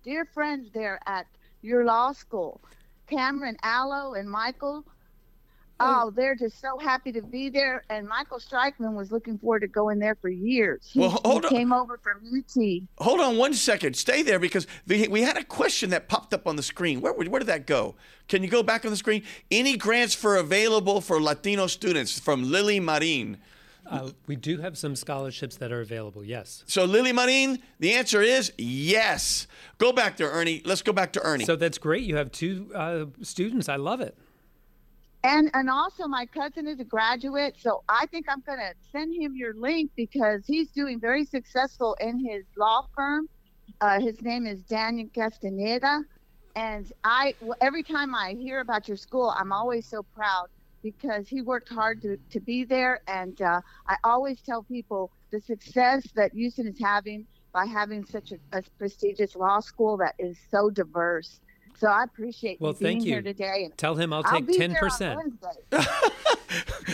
[0.02, 1.26] dear friends there at
[1.60, 2.60] your law school,
[3.06, 4.84] Cameron Allo and Michael.
[5.78, 7.84] Oh, oh they're just so happy to be there.
[7.90, 10.88] And Michael Streichman was looking forward to going there for years.
[10.90, 11.54] He, Well, hold he on.
[11.54, 12.82] came over from UT.
[12.98, 13.94] Hold on one second.
[13.94, 17.02] Stay there because the, we had a question that popped up on the screen.
[17.02, 17.94] Where, where did that go?
[18.28, 19.22] Can you go back on the screen?
[19.50, 23.38] Any grants for available for Latino students from Lily Marin?
[23.90, 26.62] Uh, we do have some scholarships that are available, yes.
[26.66, 29.48] So Lily Marin, the answer is yes.
[29.78, 30.62] Go back there, Ernie.
[30.64, 31.44] Let's go back to Ernie.
[31.44, 32.04] So that's great.
[32.04, 33.68] You have two uh, students.
[33.68, 34.16] I love it.
[35.22, 39.34] And and also my cousin is a graduate, so I think I'm gonna send him
[39.36, 43.28] your link because he's doing very successful in his law firm.
[43.82, 46.04] Uh, his name is Daniel Castaneda,
[46.56, 50.48] and I every time I hear about your school, I'm always so proud
[50.82, 55.40] because he worked hard to, to be there, and uh, I always tell people the
[55.40, 60.38] success that Houston is having by having such a, a prestigious law school that is
[60.50, 61.40] so diverse.
[61.80, 63.12] So I appreciate Well, you being thank you.
[63.14, 63.64] here today.
[63.64, 65.18] And Tell him I'll I'll take ten percent.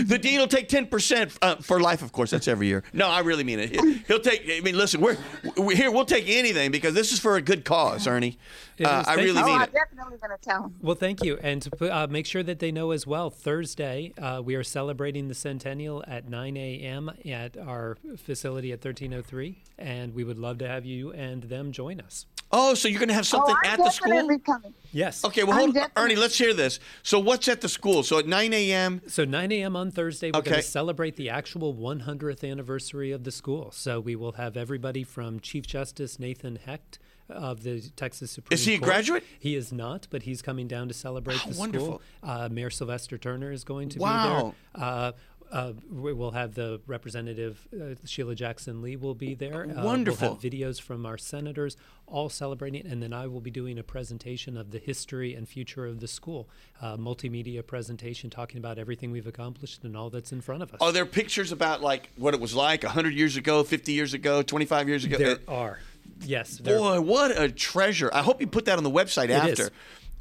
[0.04, 2.30] The dean will take 10% uh, for life, of course.
[2.30, 2.84] That's every year.
[2.92, 3.70] No, I really mean it.
[3.70, 5.16] He- He'll take, I mean, listen, we're,
[5.56, 5.90] we're here.
[5.90, 8.38] We'll take anything because this is for a good cause, Ernie.
[8.78, 8.86] Uh.
[8.88, 9.46] I Thank really you.
[9.46, 9.72] Oh, I'm it.
[9.72, 10.74] definitely going to tell him.
[10.82, 13.30] Well, thank you, and to put- uh, make sure that they know as well.
[13.30, 17.10] Thursday, uh, we are celebrating the centennial at 9 a.m.
[17.24, 22.00] at our facility at 1303, and we would love to have you and them join
[22.02, 22.26] us.
[22.52, 24.12] Oh, so you're going to have Oh, something I'm at the school?
[24.12, 24.74] definitely coming.
[24.92, 25.24] Yes.
[25.24, 26.78] Okay, well, hold, definitely- Ernie, let's hear this.
[27.02, 28.02] So, what's at the school?
[28.02, 29.76] So, at 9 a.m., So 9 a.m.
[29.76, 33.70] on Thursday, we're going to celebrate the actual 100th anniversary of the school.
[33.72, 38.60] So we will have everybody from Chief Justice Nathan Hecht of the Texas Supreme Court.
[38.60, 38.88] Is he a Court.
[38.88, 39.24] graduate?
[39.38, 41.86] He is not, but he's coming down to celebrate Oh, the wonderful.
[41.86, 42.02] school.
[42.22, 44.54] Uh, Mayor Sylvester Turner is going to Wow.
[44.74, 44.88] be there.
[44.88, 45.12] Uh,
[45.52, 49.66] uh, we will have the representative uh, Sheila Jackson Lee will be there.
[49.76, 50.28] Uh, Wonderful.
[50.28, 53.82] We'll have videos from our senators, all celebrating, and then I will be doing a
[53.82, 56.48] presentation of the history and future of the school,
[56.82, 60.78] uh, multimedia presentation talking about everything we've accomplished and all that's in front of us.
[60.80, 64.42] are there pictures about like what it was like 100 years ago, 50 years ago,
[64.42, 65.16] 25 years ago?
[65.18, 65.78] there Uh, are.
[66.22, 66.58] Yes.
[66.58, 68.10] they're- Boy, what a treasure!
[68.12, 69.64] I hope you put that on the website after.
[69.64, 69.70] is.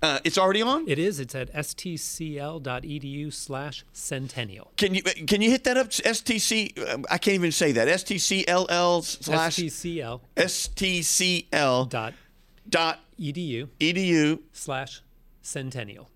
[0.06, 0.88] Uh, it's already on.
[0.88, 1.20] It is.
[1.20, 4.72] It's at stcl.edu slash centennial.
[4.78, 5.88] Can you can you hit that up?
[5.90, 6.78] STC.
[6.94, 7.88] um, I can't even say that.
[7.88, 12.14] STCLL slash stcl STCL dot
[12.70, 15.02] dot edu edu, slash
[15.42, 16.10] centennial.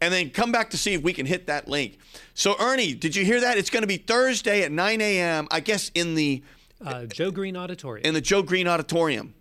[0.00, 1.98] and then come back to see if we can hit that link.
[2.34, 3.58] So Ernie, did you hear that?
[3.58, 5.48] It's going to be Thursday at 9 a.m.
[5.50, 6.42] I guess in the
[6.84, 8.06] Uh, Joe Green Auditorium.
[8.06, 9.32] in the Joe Green Auditorium.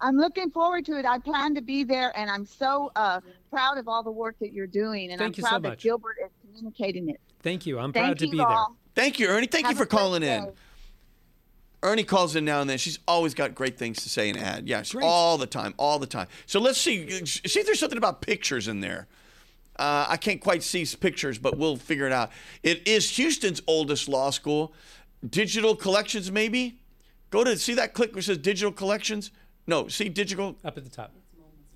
[0.00, 1.04] I'm looking forward to it.
[1.04, 4.52] I plan to be there, and I'm so uh, proud of all the work that
[4.52, 5.82] you're doing, and Thank I'm you so proud that much.
[5.82, 7.20] Gilbert is communicating it.
[7.42, 7.78] Thank you.
[7.78, 8.76] I'm Thank proud to be all.
[8.94, 9.46] Thank you, Ernie.
[9.46, 10.52] Thank Have you for a great calling in.
[11.82, 12.76] Ernie calls in now and then.
[12.78, 14.68] She's always got great things to say and add.
[14.68, 15.04] Yes, Great.
[15.04, 16.28] all the time, all the time.
[16.44, 17.24] So let's see.
[17.24, 19.06] See if there's something about pictures in there.
[19.76, 22.30] Uh, I can't quite see pictures, but we'll figure it out.
[22.62, 24.74] It is Houston's oldest law school.
[25.26, 26.80] Digital collections, maybe.
[27.30, 29.30] Go to see that click which says digital collections.
[29.70, 30.56] No, see digital.
[30.64, 31.12] Up at the top.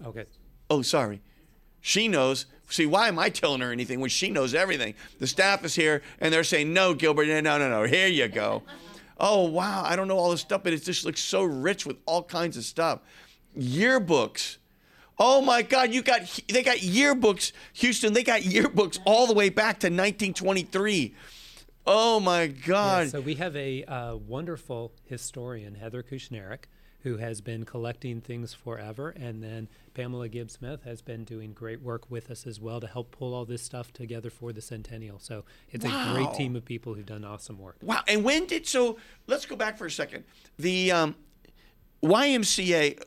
[0.05, 0.25] Okay.
[0.69, 1.23] Oh, sorry.
[1.81, 2.47] She knows.
[2.69, 4.95] See, why am I telling her anything when she knows everything?
[5.21, 8.63] The staff is here and they're saying, no, Gilbert, no, no, no, here you go.
[9.17, 9.85] Oh, wow.
[9.87, 12.57] I don't know all this stuff, but it just looks so rich with all kinds
[12.57, 12.99] of stuff.
[13.57, 14.57] Yearbooks.
[15.21, 18.13] Oh my God, you got they got yearbooks, Houston.
[18.13, 21.15] They got yearbooks all the way back to 1923.
[21.87, 23.05] Oh my God.
[23.05, 26.65] Yeah, so we have a uh, wonderful historian, Heather Kushnerick,
[27.05, 31.81] who has been collecting things forever, and then Pamela Gibbs Smith has been doing great
[31.81, 35.19] work with us as well to help pull all this stuff together for the centennial.
[35.19, 37.77] So it's a great team of people who've done awesome work.
[37.83, 38.01] Wow.
[38.09, 38.97] And when did so?
[39.27, 40.25] Let's go back for a second.
[40.59, 41.15] The um,
[42.03, 42.99] YMCA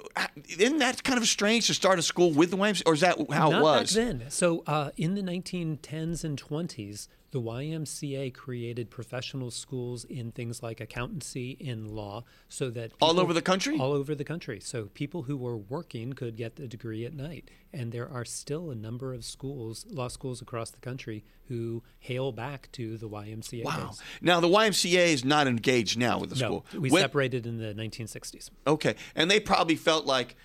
[0.60, 3.18] isn't that kind of strange to start a school with the YMCA, or is that
[3.32, 3.96] how Not it was?
[3.96, 4.24] back then.
[4.30, 10.80] So uh, in the 1910s and 20s, the YMCA created professional schools in things like
[10.80, 13.78] accountancy, in law, so that All over the country?
[13.78, 14.60] all over the country.
[14.62, 18.72] So people who were working could get the degree at night, and there are still
[18.72, 23.64] a number of schools, law schools across the country, who hail back to the YMCA.
[23.66, 23.88] Wow.
[23.88, 24.02] days.
[24.22, 26.66] Now the YMCA is not engaged now with the No, school.
[26.82, 28.50] we When- separated in the 1960s.
[28.66, 30.36] Okay, and they probably felt like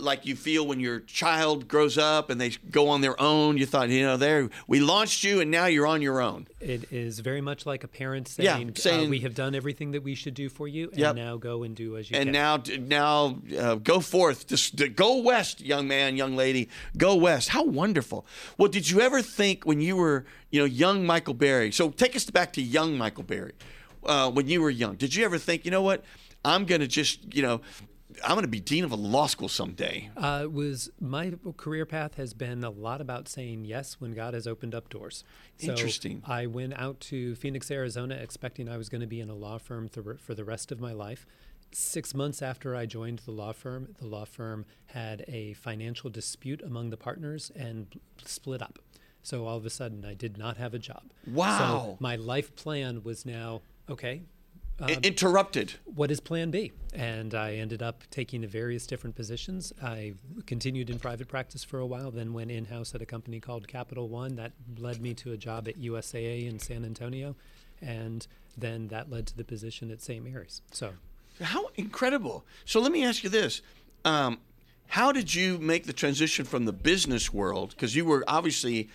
[0.00, 3.56] like you feel when your child grows up and they go on their own.
[3.58, 6.46] You thought, you know, there we launched you, and now you're on your own.
[6.60, 9.92] It is very much like a parent Yeah, saying, uh, saying- "We have done everything
[9.92, 11.16] that we should do for you, and Yep.
[11.16, 15.16] now go and do as you and can." now now uh, go forth just go
[15.18, 18.26] west young man young lady go west how wonderful
[18.58, 22.14] well did you ever think when you were you know young michael barry so take
[22.16, 23.52] us back to young michael barry
[24.04, 26.04] uh, when you were young did you ever think you know what
[26.44, 27.60] i'm gonna just you know
[28.24, 32.34] i'm gonna be dean of a law school someday Uh, was my career path has
[32.34, 35.24] been a lot about saying yes when God has opened up doors.
[35.58, 36.22] So Interesting.
[36.26, 39.58] I went out to Phoenix, Arizona, expecting I was going to be in a law
[39.58, 41.26] firm th- for the rest of my life.
[41.72, 46.62] Six months after I joined the law firm, the law firm had a financial dispute
[46.62, 47.86] among the partners and
[48.24, 48.78] split up.
[49.22, 51.04] So all of a sudden, I did not have a job.
[51.26, 51.58] Wow.
[51.58, 54.22] So my life plan was now okay.
[54.88, 56.72] Interrupted what is plan B?
[56.94, 59.72] And I ended up taking the various different positions.
[59.82, 60.14] I
[60.46, 63.68] continued in private practice for a while, then went in house at a company called
[63.68, 64.36] Capital One.
[64.36, 67.36] That led me to a job at USAA in San Antonio.
[67.82, 70.24] And then that led to the position at St.
[70.24, 70.62] Mary's.
[70.72, 70.92] So
[71.40, 72.44] How incredible!
[72.64, 73.62] So let me ask you this:
[74.04, 74.38] um,
[74.88, 77.70] How did you make the transition from the business world?
[77.70, 78.88] Because you were obviously,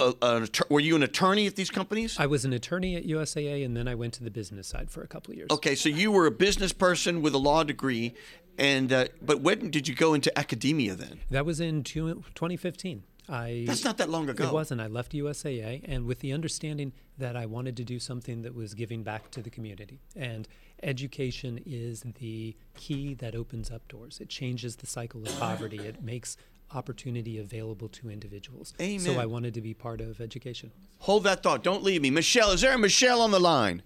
[0.00, 2.16] a, atter- were you an attorney at these companies?
[2.18, 5.02] I was an attorney at USAA, and then I went to the business side for
[5.02, 5.48] a couple of years.
[5.50, 8.14] okay, so you were a business person with a law degree,
[8.58, 11.20] and uh, but when did you go into academia then?
[11.30, 13.02] That was in two- 2015.
[13.28, 14.44] I That's not that long ago.
[14.44, 14.80] It wasn't.
[14.80, 18.74] I left USAA, and with the understanding that I wanted to do something that was
[18.74, 20.00] giving back to the community.
[20.16, 20.48] And
[20.82, 24.18] education is the key that opens up doors.
[24.20, 25.78] It changes the cycle of poverty.
[25.78, 26.36] It makes
[26.74, 28.74] opportunity available to individuals.
[28.78, 30.70] So I wanted to be part of education.
[30.98, 31.62] Hold that thought.
[31.62, 32.52] Don't leave me, Michelle.
[32.52, 33.82] Is there a Michelle on the line?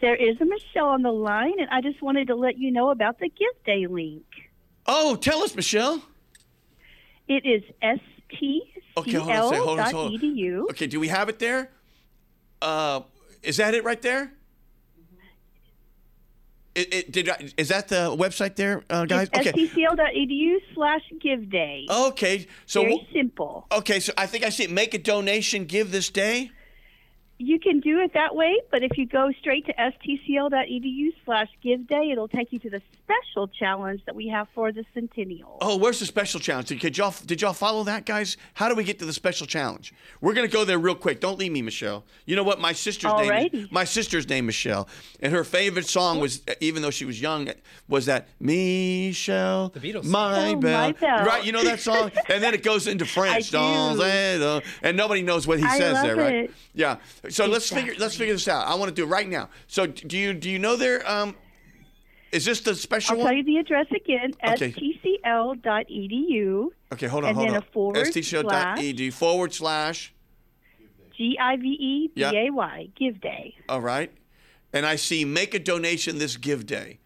[0.00, 2.90] There is a Michelle on the line, and I just wanted to let you know
[2.90, 4.24] about the Gift Day link.
[4.86, 6.02] Oh, tell us, Michelle.
[7.28, 7.62] It is
[8.98, 9.54] Okay, hold on.
[9.54, 10.66] Hold on, hold on.
[10.70, 11.70] Okay, do we have it there?
[12.62, 13.00] Uh,
[13.42, 14.32] is that it right there?
[16.76, 19.28] It, it, did I, is that the website there, uh, guys?
[19.32, 19.66] It's Okay.
[19.66, 21.86] stcl.edu slash give day.
[21.90, 22.46] Okay.
[22.66, 23.66] So Very simple.
[23.72, 23.98] okay.
[23.98, 24.70] So I think I see it.
[24.70, 25.64] Make a donation.
[25.64, 26.50] Give this day.
[27.38, 31.86] You can do it that way, but if you go straight to stcl.edu slash give
[31.86, 35.58] day, it'll take you to the special challenge that we have for the centennial.
[35.60, 36.68] Oh, where's the special challenge?
[36.68, 38.38] Did y'all did y'all follow that, guys?
[38.54, 39.92] How do we get to the special challenge?
[40.22, 41.20] We're gonna go there real quick.
[41.20, 42.04] Don't leave me, Michelle.
[42.24, 42.58] You know what?
[42.58, 43.24] My sister's name.
[43.24, 43.72] Is, Alrighty.
[43.72, 44.88] my sister's name Michelle,
[45.20, 47.50] and her favorite song was, even though she was young,
[47.86, 49.68] was that Michelle.
[49.68, 50.04] The Beatles.
[50.04, 50.88] My Oh, bell.
[50.88, 51.24] Ma Belle.
[51.26, 51.44] Right?
[51.44, 53.50] You know that song, and then it goes into French.
[53.50, 53.58] do.
[53.58, 56.34] Don't say the- And nobody knows what he I says love there, right?
[56.44, 56.50] it.
[56.74, 56.96] Yeah.
[57.30, 58.66] So let's figure let's figure this out.
[58.66, 59.48] I want to do it right now.
[59.66, 61.34] So do you do you know their um?
[62.32, 63.26] Is this the special I'll one?
[63.28, 64.72] tell you the address again, Okay.
[65.24, 67.62] stcl.edu, Okay, hold on, And hold then on.
[67.62, 70.12] a forward stcl.edu forward slash.
[71.16, 73.54] G I V E B A Y, Give Day.
[73.68, 74.12] All right.
[74.72, 76.98] And I see make a donation this give day.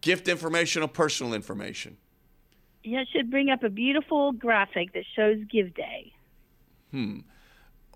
[0.00, 1.98] Gift information or personal information.
[2.84, 6.12] Yeah, it should bring up a beautiful graphic that shows Give Day.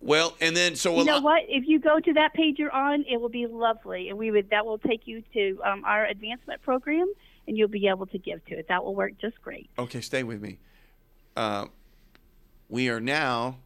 [0.06, 1.42] Well, and then so You know I- what?
[1.48, 4.50] If you go to that page you're on, it will be lovely, and we would
[4.50, 7.12] that will take you to um, our advancement program,
[7.48, 8.66] and you'll be able to give to it.
[8.68, 9.68] That will work just great.
[9.78, 10.58] Okay, stay with me.
[11.36, 11.66] Uh,
[12.68, 13.58] we are now.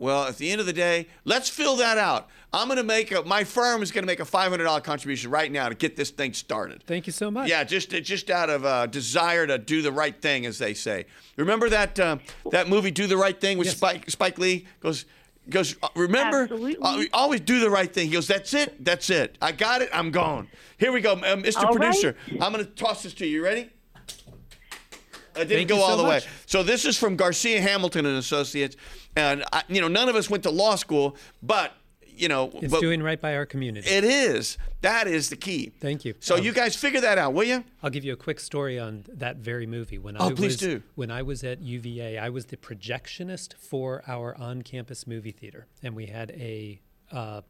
[0.00, 2.30] Well, at the end of the day, let's fill that out.
[2.54, 3.22] I'm going to make a.
[3.22, 6.32] My firm is going to make a $500 contribution right now to get this thing
[6.32, 6.82] started.
[6.84, 7.50] Thank you so much.
[7.50, 11.04] Yeah, just just out of uh, desire to do the right thing, as they say.
[11.36, 12.16] Remember that uh,
[12.50, 13.76] that movie, "Do the Right Thing," with Yes.
[13.76, 15.04] Spike Spike Lee goes
[15.50, 15.76] goes.
[15.82, 16.78] uh, remember, Absolutely.
[16.80, 18.06] Uh, always do the right thing.
[18.06, 19.36] He goes, "That's it, that's it.
[19.42, 19.90] I got it.
[19.92, 21.58] I'm gone." Here we go, uh, Mr.
[21.58, 21.76] All right.
[21.76, 22.16] Producer.
[22.40, 23.36] I'm going to toss this to you.
[23.36, 23.68] You ready?
[25.34, 26.20] I didn't Thank go all so the way.
[26.46, 28.76] So this is from Garcia Hamilton and Associates,
[29.16, 31.72] and I, you know none of us went to law school, but
[32.06, 33.88] you know, It's but doing right by our community.
[33.88, 35.72] it is that is the key.
[35.80, 36.14] Thank you.
[36.20, 37.64] So Um, you guys figure that out, will you?
[37.82, 39.98] I'll give you a quick story on that very movie.
[39.98, 40.82] When Oh, I please was, do.
[40.96, 45.94] When I was at UVA, I was the projectionist for our on-campus movie theater, and
[45.96, 47.40] we had a, uh,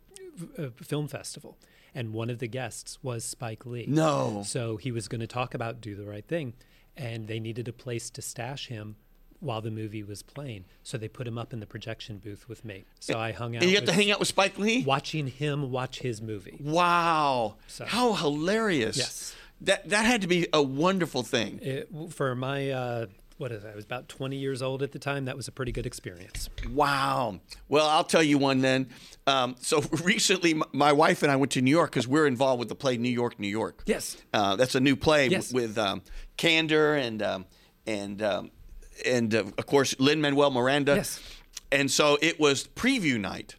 [0.57, 1.59] a film festival.
[1.93, 3.87] And one of the guests was Spike Lee.
[3.88, 4.45] No.
[4.47, 6.53] So he was going to talk about Do the Right Thing,
[7.01, 8.95] and they needed a place to stash him
[9.41, 10.67] while the movie was playing.
[10.83, 12.85] So they put him up in the projection booth with me.
[13.01, 13.63] So I hung out.
[13.63, 14.85] And you got to hang out with Spike Lee.
[14.85, 16.59] watching him watch his movie.
[16.61, 17.57] Wow.
[17.67, 18.97] So- How hilarious.
[18.99, 19.35] Yes.
[19.63, 21.59] That that had to be a wonderful thing.
[21.63, 23.71] It, for my uh, what is it?
[23.71, 25.27] I was about 20 years old at the time.
[25.27, 26.49] That was a pretty good experience.
[26.71, 27.41] Wow.
[27.69, 28.89] Well, I'll tell you one then.
[29.27, 32.69] Um, so recently, my wife and I went to New York because we're involved with
[32.71, 33.83] the play New York, New York.
[33.87, 34.17] Yes.
[34.33, 35.53] Uh, that's a new play Yes.
[35.53, 36.01] with um,
[36.40, 37.44] Kander and um,
[37.87, 38.50] and um,
[39.05, 40.96] and uh, of course Lin Manuel Miranda.
[40.96, 41.20] Yes.
[41.72, 43.55] And so it was preview night,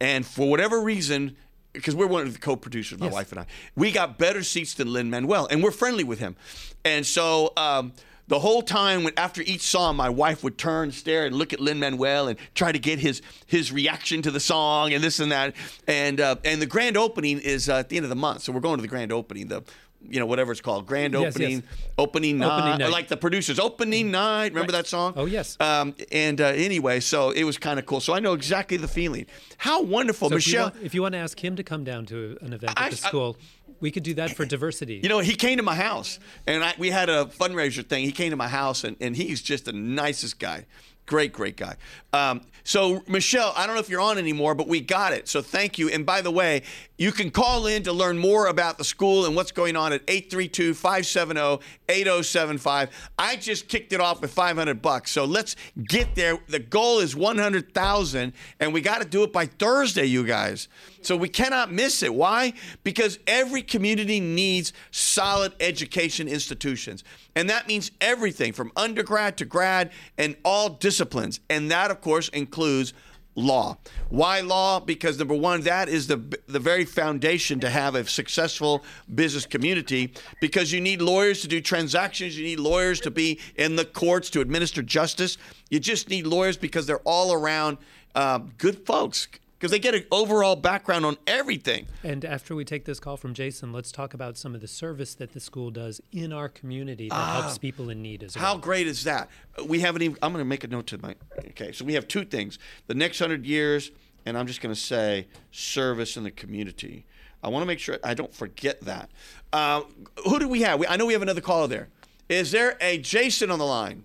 [0.00, 1.36] and for whatever reason,
[1.74, 3.12] because we're one of the co-producers, my Yes.
[3.14, 3.46] wife and I,
[3.76, 6.36] we got better seats than Lin Manuel, and we're friendly with him,
[6.84, 7.52] and so.
[7.56, 7.92] Um,
[8.26, 11.60] the whole time, when after each song, my wife would turn, stare, and look at
[11.60, 15.30] Lin Manuel and try to get his his reaction to the song and this and
[15.30, 15.54] that.
[15.86, 18.50] And uh, and the grand opening is uh, at the end of the month, so
[18.50, 19.48] we're going to the grand opening.
[19.48, 19.62] The
[20.08, 21.62] you know whatever it's called, grand opening, yes.
[21.98, 22.90] opening, night, Opening night.
[22.92, 24.48] like the producers opening night.
[24.52, 25.14] Remember that song?
[25.16, 25.56] Oh, yes.
[25.60, 28.00] Um, and uh, anyway, so it was kind of cool.
[28.00, 29.26] So I know exactly the feeling.
[29.58, 30.70] How wonderful, So if you, Michelle.
[30.70, 32.92] want, if you want to ask him to come down to an event I- at
[32.92, 33.36] the I- school,
[33.80, 35.00] we could do that for diversity.
[35.02, 38.04] You know, he came to my house, and I, we had a fundraiser thing.
[38.04, 40.64] He came to my house, and, and he's just the nicest guy.
[41.06, 41.76] Great, great guy.
[42.14, 45.28] Um, so, Michelle, I don't know if you're on anymore, but we got it.
[45.28, 45.90] So, thank you.
[45.90, 46.62] And by the way,
[46.96, 50.00] you can call in to learn more about the school and what's going on at
[50.08, 52.88] 832 570 8075.
[53.18, 55.10] I just kicked it off with 500 bucks.
[55.10, 56.38] So, let's get there.
[56.48, 60.68] The goal is 100,000, and we got to do it by Thursday, you guys.
[61.04, 62.14] So, we cannot miss it.
[62.14, 62.54] Why?
[62.82, 67.04] Because every community needs solid education institutions.
[67.36, 71.40] And that means everything from undergrad to grad and all disciplines.
[71.50, 72.92] And that, of course, includes
[73.34, 73.76] law.
[74.08, 74.80] Why law?
[74.80, 80.12] Because number one, that is the the very foundation to have a successful business community.
[80.40, 84.30] Because you need lawyers to do transactions, you need lawyers to be in the courts
[84.30, 85.36] to administer justice.
[85.70, 87.78] You just need lawyers because they're all around
[88.14, 89.28] uh, good folks.
[89.64, 91.86] Because they get an overall background on everything.
[92.02, 95.14] And after we take this call from Jason, let's talk about some of the service
[95.14, 98.44] that the school does in our community that helps people in need as well.
[98.44, 99.30] How great is that?
[99.64, 100.18] We haven't even.
[100.20, 101.14] I'm going to make a note to my.
[101.38, 103.90] Okay, so we have two things: the next hundred years,
[104.26, 107.06] and I'm just going to say service in the community.
[107.42, 109.08] I want to make sure I don't forget that.
[109.50, 109.80] Uh,
[110.26, 110.78] who do we have?
[110.78, 111.88] We, I know we have another caller there.
[112.28, 114.04] Is there a Jason on the line?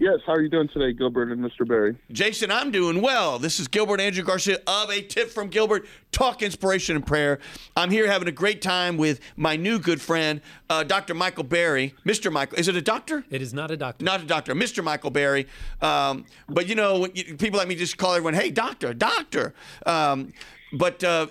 [0.00, 1.68] Yes, how are you doing today, Gilbert and Mr.
[1.68, 1.94] Barry?
[2.10, 3.38] Jason, I'm doing well.
[3.38, 7.38] This is Gilbert Andrew Garcia of A Tip from Gilbert, Talk Inspiration and Prayer.
[7.76, 11.12] I'm here having a great time with my new good friend, uh, Dr.
[11.12, 11.92] Michael Barry.
[12.06, 12.32] Mr.
[12.32, 13.26] Michael, is it a doctor?
[13.28, 14.02] It is not a doctor.
[14.02, 14.82] Not a doctor, Mr.
[14.82, 15.46] Michael Barry.
[15.82, 19.52] Um, but you know, when you, people like me just call everyone, hey, doctor, doctor.
[19.84, 20.32] Um,
[20.72, 21.26] but uh,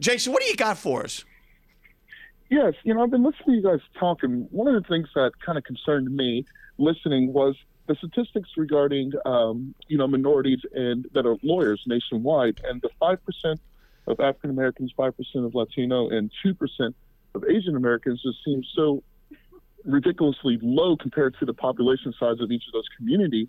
[0.00, 1.24] Jason, what do you got for us?
[2.50, 5.08] Yes, you know, I've been listening to you guys talk, and one of the things
[5.14, 6.46] that kind of concerned me
[6.78, 7.54] listening was
[7.88, 13.24] the statistics regarding um, you know minorities and that are lawyers nationwide, and the five
[13.24, 13.60] percent
[14.06, 16.94] of African Americans, five percent of Latino, and two percent
[17.34, 19.02] of Asian Americans just seems so
[19.84, 23.48] ridiculously low compared to the population size of each of those communities.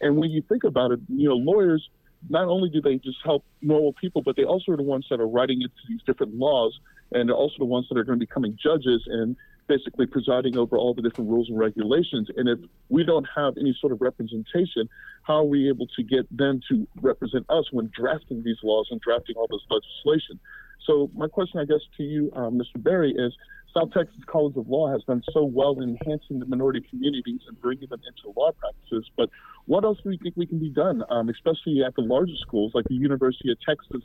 [0.00, 1.88] And when you think about it, you know, lawyers
[2.28, 5.20] not only do they just help normal people, but they also are the ones that
[5.20, 6.78] are writing into these different laws,
[7.12, 9.36] and they're also the ones that are going to be becoming judges and
[9.68, 12.28] basically presiding over all the different rules and regulations.
[12.36, 12.58] And if
[12.88, 14.88] we don't have any sort of representation,
[15.22, 19.00] how are we able to get them to represent us when drafting these laws and
[19.00, 20.40] drafting all this legislation?
[20.86, 22.82] So my question, I guess, to you, um, Mr.
[22.82, 23.34] Barry, is
[23.76, 27.60] South Texas College of Law has done so well in enhancing the minority communities and
[27.60, 29.10] bringing them into law practices.
[29.16, 29.28] But
[29.66, 32.72] what else do we think we can be done, um, especially at the larger schools
[32.74, 34.02] like the University of Texas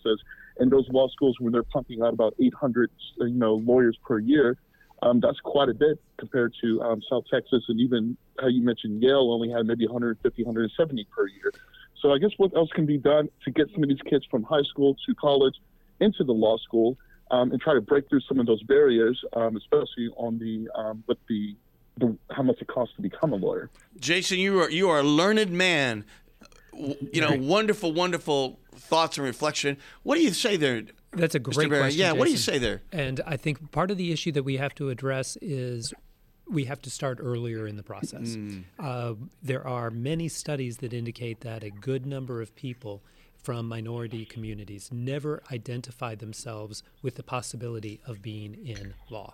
[0.57, 4.57] and those law schools where they're pumping out about 800, you know, lawyers per year?
[5.03, 9.03] Um, that's quite a bit compared to um, South Texas, and even how you mentioned
[9.03, 11.51] Yale only had maybe 150, 170 per year.
[12.01, 14.43] So I guess what else can be done to get some of these kids from
[14.43, 15.55] high school to college
[15.99, 16.97] into the law school
[17.31, 21.03] um, and try to break through some of those barriers, um, especially on the um,
[21.07, 21.55] with the,
[21.97, 23.69] the how much it costs to become a lawyer.
[23.99, 26.05] Jason, you are you are a learned man.
[26.73, 29.77] You know, wonderful, wonderful thoughts and reflection.
[30.01, 30.83] What do you say there?
[31.15, 31.81] That's a great Barry?
[31.81, 31.99] question.
[31.99, 32.81] Yeah, what do you say there?
[32.91, 35.93] And I think part of the issue that we have to address is
[36.49, 38.37] we have to start earlier in the process.
[38.79, 43.03] Uh, there are many studies that indicate that a good number of people
[43.41, 49.33] from minority communities never identify themselves with the possibility of being in law.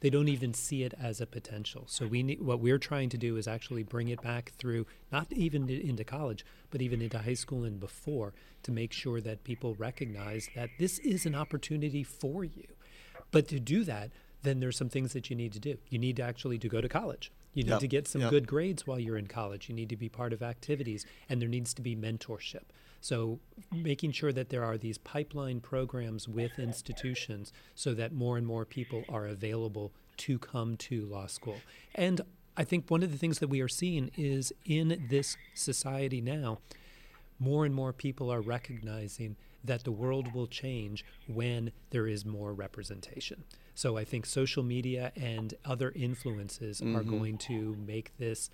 [0.00, 1.84] They don't even see it as a potential.
[1.86, 5.30] So we need, what we're trying to do is actually bring it back through, not
[5.32, 8.32] even into college, but even into high school and before,
[8.62, 12.66] to make sure that people recognize that this is an opportunity for you.
[13.30, 14.10] But to do that,
[14.42, 15.76] then there's some things that you need to do.
[15.90, 17.30] You need to actually to go to college.
[17.52, 18.30] You need Yep, to get some yep.
[18.30, 19.68] good grades while you're in college.
[19.68, 22.62] You need to be part of activities, and there needs to be mentorship.
[23.00, 23.40] So,
[23.72, 28.64] making sure that there are these pipeline programs with institutions so that more and more
[28.64, 31.56] people are available to come to law school.
[31.94, 32.20] And
[32.56, 36.58] I think one of the things that we are seeing is in this society now,
[37.38, 42.52] more and more people are recognizing that the world will change when there is more
[42.52, 43.44] representation.
[43.74, 47.10] So I think social media and other influences are mm-hmm.
[47.10, 48.50] going to make this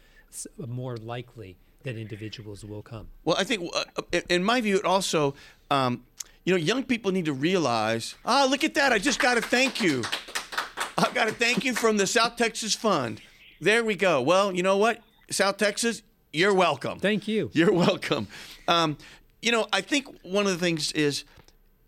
[0.57, 1.57] more likely
[1.87, 3.09] that individuals will come.
[3.25, 5.35] Well, I think, uh, in- in my view, it also,
[5.71, 6.05] um,
[6.45, 8.93] you know, young people need to realize, ah, look at that.
[8.93, 10.05] I just got to thank you.
[10.99, 13.21] I've got to thank you from the South Texas Fund.
[13.61, 14.21] There we go.
[14.21, 15.03] Well, you know what?
[15.31, 16.99] South Texas, you're welcome.
[16.99, 17.51] Thank you.
[17.53, 18.29] You're welcome.
[18.69, 18.97] Um,
[19.41, 21.25] you know, I think one of the things is,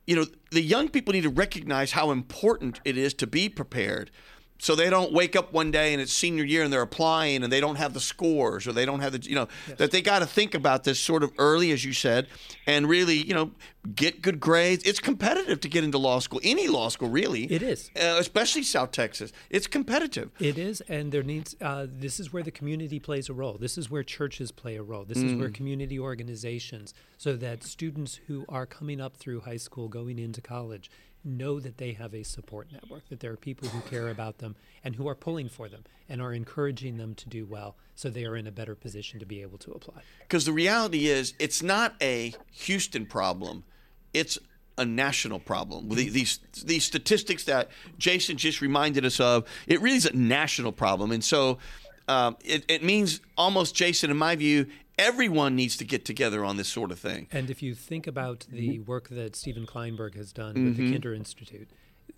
[0.06, 4.10] you know, the young people need to recognize how important it is to be prepared.
[4.58, 7.52] So they don't wake up one day and it's senior year and they're applying and
[7.52, 9.46] they don't have the scores or they don't have the, you know,
[9.76, 12.26] that they got to think about this sort of early, as you said,
[12.66, 13.52] and really, you know,
[13.94, 14.82] get good grades.
[14.84, 17.44] It's competitive to get into law school, any law school, really.
[17.44, 17.90] It is.
[17.96, 19.32] Uh, especially South Texas.
[19.50, 20.30] It's competitive.
[20.40, 21.56] It is, and there needs.
[21.60, 23.56] Uh, this is where the community plays a role.
[23.58, 25.04] This is where churches play a role.
[25.04, 29.88] This is where community organizations, so that students who are coming up through high school,
[29.88, 30.90] going into college,
[31.28, 33.08] know that they have a support network.
[33.08, 36.20] That there are people who care about them and who are pulling for them and
[36.22, 39.42] are encouraging them to do well, so they are in a better position to be
[39.42, 40.02] able to apply.
[40.20, 43.64] Because the reality is, it's not a Houston problem;
[44.14, 44.38] it's
[44.78, 45.88] a national problem.
[45.88, 47.68] The- These these statistics that
[47.98, 51.58] Jason just reminded us of, it really is a national problem, and so
[52.08, 54.66] um, it, it means almost, Jason, in my view,
[54.98, 57.28] everyone needs to get together on this sort of thing.
[57.32, 61.14] And if you think about the work that Stephen Klineberg has done with the Kinder
[61.14, 61.70] Institute,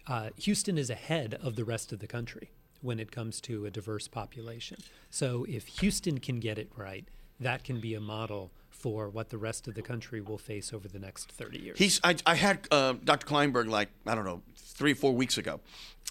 [0.06, 2.50] uh, Houston is ahead of the rest of the country
[2.80, 4.78] when it comes to a diverse population.
[5.10, 7.06] So if Houston can get it right,
[7.38, 10.88] that can be a model for what the rest of the country will face over
[10.88, 11.78] the next 30 years.
[11.78, 13.26] He's I, I had uh, Dr.
[13.26, 15.60] Klineberg like I don't know three or four weeks ago.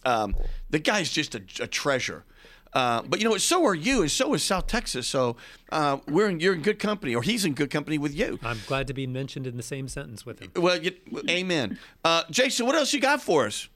[0.05, 0.35] Um,
[0.69, 2.25] the guy's just a, a treasure.
[2.73, 5.07] Uh, but you know, so are you, and so is South Texas.
[5.07, 5.35] So
[5.71, 8.37] uh, we're in, you're in good company, or he's in good company with you.
[8.43, 10.51] I'm glad to be mentioned in the same sentence with him.
[10.55, 10.91] Well, you,
[11.29, 11.79] amen.
[12.03, 13.69] Uh, Jason, what else you got for us?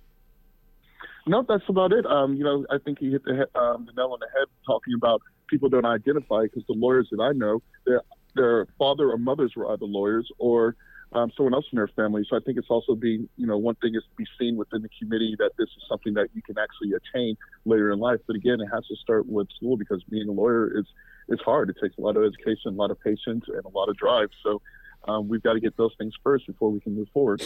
[1.25, 2.05] No, that's about it.
[2.05, 4.47] Um, you know, I think he hit the, he- um, the nail on the head
[4.65, 8.01] talking about people don't identify because the lawyers that I know, their
[8.35, 10.75] their father or mothers were either lawyers or
[11.13, 12.25] um, someone else in their family.
[12.29, 14.81] So I think it's also being, you know, one thing is to be seen within
[14.81, 18.19] the community that this is something that you can actually attain later in life.
[18.25, 20.85] But again, it has to start with school because being a lawyer is
[21.29, 21.69] is hard.
[21.69, 24.29] It takes a lot of education, a lot of patience, and a lot of drive.
[24.43, 24.61] So
[25.07, 27.41] um, we've got to get those things first before we can move forward.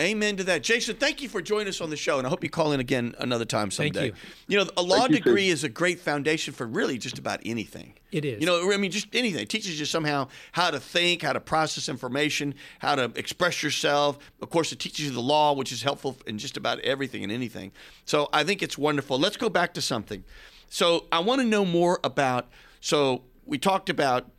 [0.00, 0.62] Amen to that.
[0.62, 2.80] Jason, thank you for joining us on the show, and I hope you call in
[2.80, 4.10] again another time someday.
[4.10, 4.14] Thank
[4.48, 4.58] you.
[4.58, 5.52] you know, a law Thank you, degree too.
[5.52, 7.94] is a great foundation for really just about anything.
[8.10, 8.40] It is.
[8.40, 9.42] You know, I mean, just anything.
[9.42, 14.18] It teaches you somehow how to think, how to process information, how to express yourself.
[14.40, 17.32] Of course, it teaches you the law, which is helpful in just about everything and
[17.32, 17.72] anything.
[18.04, 19.18] So I think it's wonderful.
[19.18, 20.24] Let's go back to something.
[20.68, 22.48] So I want to know more about.
[22.80, 24.30] So we talked about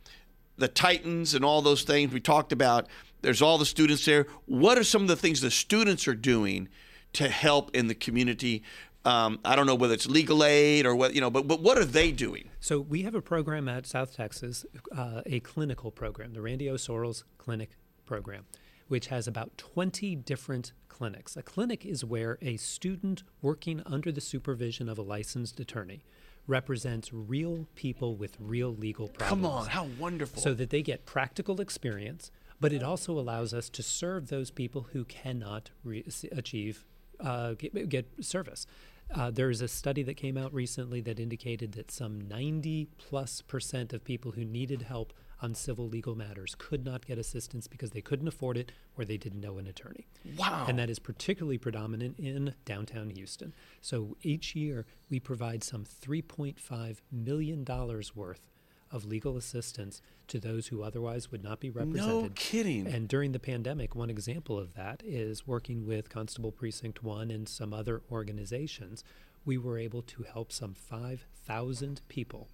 [0.58, 2.12] the Titans and all those things.
[2.12, 2.88] We talked about
[3.22, 4.26] there's all the students there.
[4.46, 6.68] What are some of the things the students are doing
[7.14, 8.62] to help in the community?
[9.04, 11.78] Um, I don't know whether it's legal aid or what you know, but but what
[11.78, 12.50] are they doing?
[12.58, 16.74] So we have a program at South Texas, uh, a clinical program, the Randy O.
[16.74, 17.70] Sorrels Clinic
[18.04, 18.46] Program,
[18.88, 21.36] which has about 20 different clinics.
[21.36, 26.02] A clinic is where a student working under the supervision of a licensed attorney
[26.48, 29.28] represents real people with real legal problems.
[29.28, 30.42] Come on, how wonderful!
[30.42, 32.30] so that they get practical experience,
[32.60, 36.84] but it also allows us to serve those people who cannot re- achieve
[37.20, 38.66] uh, get, get service.
[39.14, 43.92] Uh, there's a study that came out recently that indicated that some 90 plus percent
[43.92, 48.00] of people who needed help on civil legal matters could not get assistance because they
[48.00, 50.06] couldn't afford it or they didn't know an attorney.
[50.36, 50.64] Wow.
[50.68, 53.54] And that is particularly predominant in downtown Houston.
[53.80, 57.64] So each year we provide some $3.5 million
[58.14, 58.40] worth
[58.90, 62.22] of legal assistance to those who otherwise would not be represented.
[62.22, 62.86] No kidding.
[62.86, 67.48] And during the pandemic, one example of that is working with Constable Precinct 1 and
[67.48, 69.04] some other organizations.
[69.44, 72.48] We were able to help some 5,000 people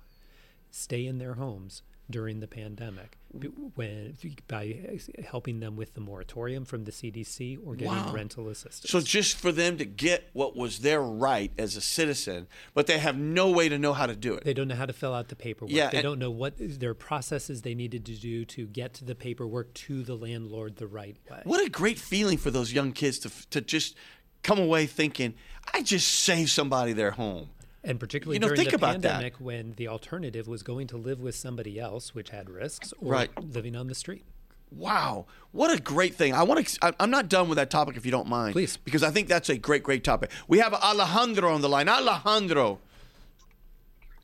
[0.70, 3.68] stay in their homes during the pandemic mm-hmm.
[3.74, 8.12] when by helping them with the moratorium from the CDC or getting Wow.
[8.12, 8.90] rental assistance.
[8.90, 12.98] So just for them to get what was their right as a citizen, but they
[12.98, 14.44] have no way to know how to do it.
[14.44, 15.74] They don't know how to fill out the paperwork.
[15.74, 19.14] Yeah, they don't know what their processes they needed to do to get to the
[19.14, 21.40] paperwork to the landlord the right way.
[21.44, 23.96] What a great feeling for those young kids to to just
[24.42, 25.34] come away thinking,
[25.72, 27.48] I just saved somebody their home.
[27.84, 29.10] And particularly You know, during think the about that.
[29.10, 33.10] pandemic when the alternative was going to live with somebody else, which had risks, or
[33.12, 33.30] Right.
[33.42, 34.24] living on the street.
[34.70, 36.32] Wow, what a great thing!
[36.32, 36.78] I want to.
[36.86, 38.78] I- I'm not done with that topic, if you don't mind, Please.
[38.78, 40.30] because I think that's a great, great topic.
[40.48, 41.90] We have Alejandro on the line.
[41.90, 42.78] Alejandro,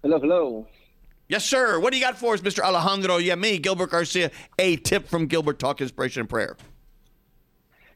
[0.03, 0.67] Hello, hello.
[1.29, 1.79] yes, sir.
[1.81, 2.61] What do you got for us, Mr.
[2.61, 3.17] Alejandro?
[3.19, 4.31] Yeah, me, Gilbert Garcia.
[4.59, 6.57] A tip from Gilbert Talk Inspiration and Prayer.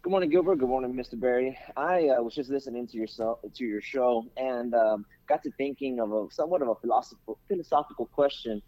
[0.03, 0.57] Good morning, Gilbert.
[0.57, 1.19] Good morning, Mr.
[1.19, 1.57] Barry.
[1.77, 6.01] I uh, was just listening to your to your show and um, got to thinking
[6.01, 8.61] of a somewhat of a philosophical philosophical question.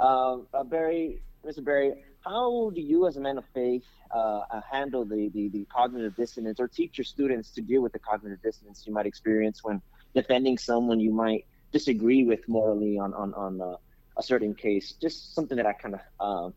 [0.00, 1.64] Um, uh, Barry, Mr.
[1.64, 1.92] Barry,
[2.24, 6.16] how do you, as a man of faith, uh, uh, handle the, the the cognitive
[6.16, 9.80] dissonance, or teach your students to deal with the cognitive dissonance you might experience when
[10.16, 13.76] defending someone you might disagree with morally on on on uh,
[14.18, 14.94] a certain case?
[15.00, 16.50] Just something that I kind of uh,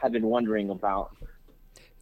[0.00, 1.10] have been wondering about.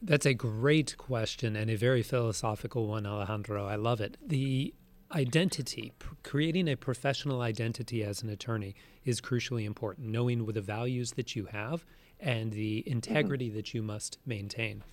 [0.01, 3.65] That's a great question and a very philosophical one, Alejandro.
[3.65, 4.15] I love it.
[4.25, 4.73] The
[5.11, 5.91] identity,
[6.23, 8.75] creating a professional identity as an attorney
[9.05, 11.83] is crucially important, knowing the values that you have
[12.19, 13.55] and the integrity mm-hmm.
[13.55, 14.83] that you must maintain.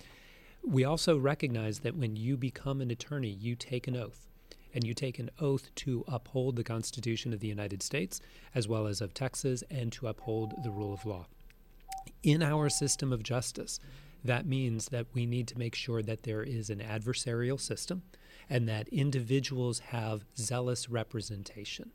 [0.63, 4.27] We also recognize that when you become an attorney, you take an oath.
[4.73, 8.19] And you take an oath to uphold the Constitution of the United States,
[8.53, 11.27] as well as of Texas, and to uphold the rule of law
[12.23, 13.79] in our system of justice,
[14.25, 18.03] that means that we need to make sure that there is an adversarial system
[18.49, 21.91] and that individuals have zealous representation.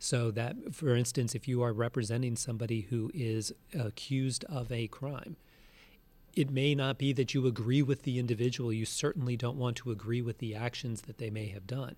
[0.00, 5.36] So, that, for instance, if you are representing somebody who is accused of a crime,
[6.34, 8.72] it may not be that you agree with the individual.
[8.72, 11.96] You certainly don't want to agree with the actions that they may have done.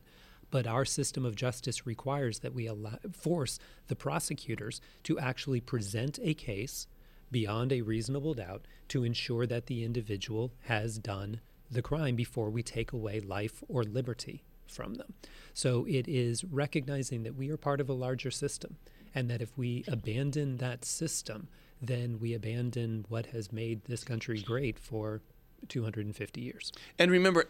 [0.50, 3.58] But our system of justice requires that we allow, force
[3.88, 6.86] the prosecutors to actually present a case
[7.30, 12.62] beyond a reasonable doubt to ensure that the individual has done the crime before we
[12.62, 15.14] take away life or liberty from them.
[15.54, 18.76] So it is recognizing that we are part of a larger system
[19.14, 21.48] and that if we abandon that system,
[21.82, 25.20] then we abandon what has made this country great for
[25.68, 26.72] 250 years.
[26.98, 27.46] And remember,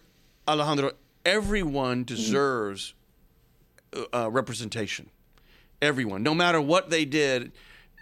[0.49, 0.93] Alejandro,
[1.25, 2.95] everyone deserves
[3.95, 5.11] uh, uh, representation.
[5.83, 7.53] Everyone, no matter what they did,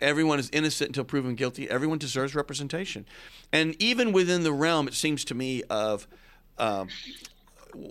[0.00, 1.68] everyone is innocent until proven guilty.
[1.68, 3.06] Everyone deserves representation.
[3.52, 6.06] And even within the realm, it seems to me, of
[6.58, 6.88] um,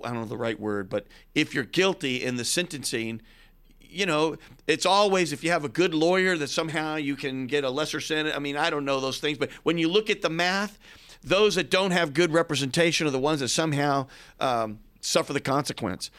[0.03, 3.21] I don't know the right word, but if you're guilty in the sentencing,
[3.79, 4.37] you know,
[4.67, 8.01] it's always if you have a good lawyer that somehow you can get a lesser
[8.01, 8.35] sentence.
[8.35, 10.77] I mean, I don't know those things, but when you look at the math,
[11.23, 14.07] those that don't have good representation are the ones that somehow
[14.39, 16.11] um, suffer the consequence.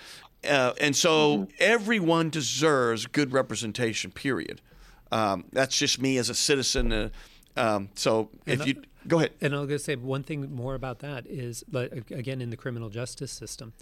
[0.48, 1.50] Uh, and so mm-hmm.
[1.58, 4.60] everyone deserves good representation, period.
[5.10, 6.92] Um, that's just me as a citizen.
[6.92, 7.08] Uh,
[7.56, 9.32] um, so if you go ahead.
[9.40, 13.32] And I'll just say one thing more about that is, again, in the criminal justice
[13.32, 13.72] system,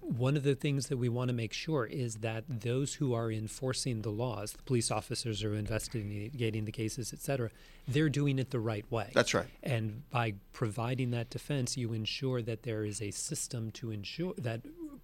[0.00, 3.32] one of the things that we want to make sure is that those who are
[3.32, 7.48] enforcing the laws, the police officers are investigating the cases, et cetera,
[7.88, 9.10] they're doing it the right way.
[9.14, 9.46] That's right.
[9.62, 14.60] And by providing that defense, you ensure that there is a system to ensure that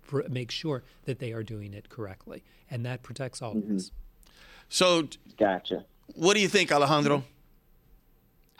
[0.06, 3.70] pr- make sure that they are doing it correctly, and that protects all mm-hmm.
[3.70, 3.90] of us.
[4.70, 5.84] So, gotcha.
[6.14, 7.24] What do you think, Alejandro?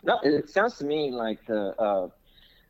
[0.03, 2.09] No, it sounds to me like the uh,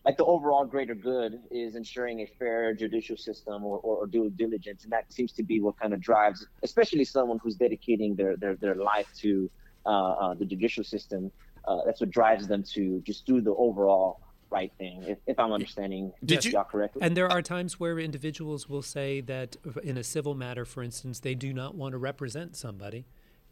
[0.05, 4.31] like the overall greater good is ensuring a fair judicial system or, or, or, due
[4.31, 8.37] diligence, and that seems to be what kind of drives, especially someone who's dedicating their
[8.37, 9.51] their, their life to
[9.87, 11.33] uh, uh, the judicial system.
[11.67, 14.21] Uh, that's what drives them to just do the overall
[14.51, 17.03] right thing, if, if I'm understanding Did you, y'all correctly.
[17.03, 21.21] And there are times where individuals will say that in a civil matter, for instance,
[21.21, 23.07] they do not want to represent somebody.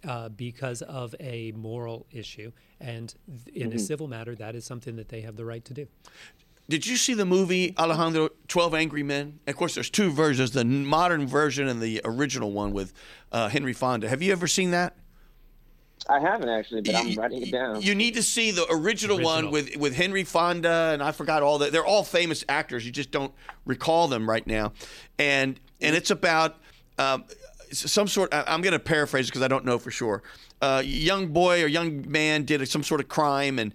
[0.07, 2.53] Uh, because of a moral issue.
[2.80, 3.12] And
[3.53, 3.76] in mm-hmm.
[3.76, 5.88] a civil matter, that is something that they have the right to do.
[6.68, 9.40] Did you see the movie Alejandro 12 Angry Men?
[9.46, 12.92] Of course, there's two versions the modern version and the original one with
[13.32, 14.09] uh, Henry Fonda.
[14.09, 14.96] Have you ever seen that?
[16.09, 17.82] I haven't actually, but I'm writing it down.
[17.82, 21.42] You need to see the original, original, one with with Henry Fonda and I forgot
[21.42, 21.72] all that.
[21.72, 22.86] They're all famous actors.
[22.86, 23.32] You just don't
[23.64, 24.72] recall them right now,
[25.18, 26.59] and and it's about
[26.99, 27.24] um,
[27.72, 28.32] some sort.
[28.32, 30.22] I'm going to paraphrase because I don't know for sure.
[30.60, 33.72] Uh, young boy or young man did some sort of crime, and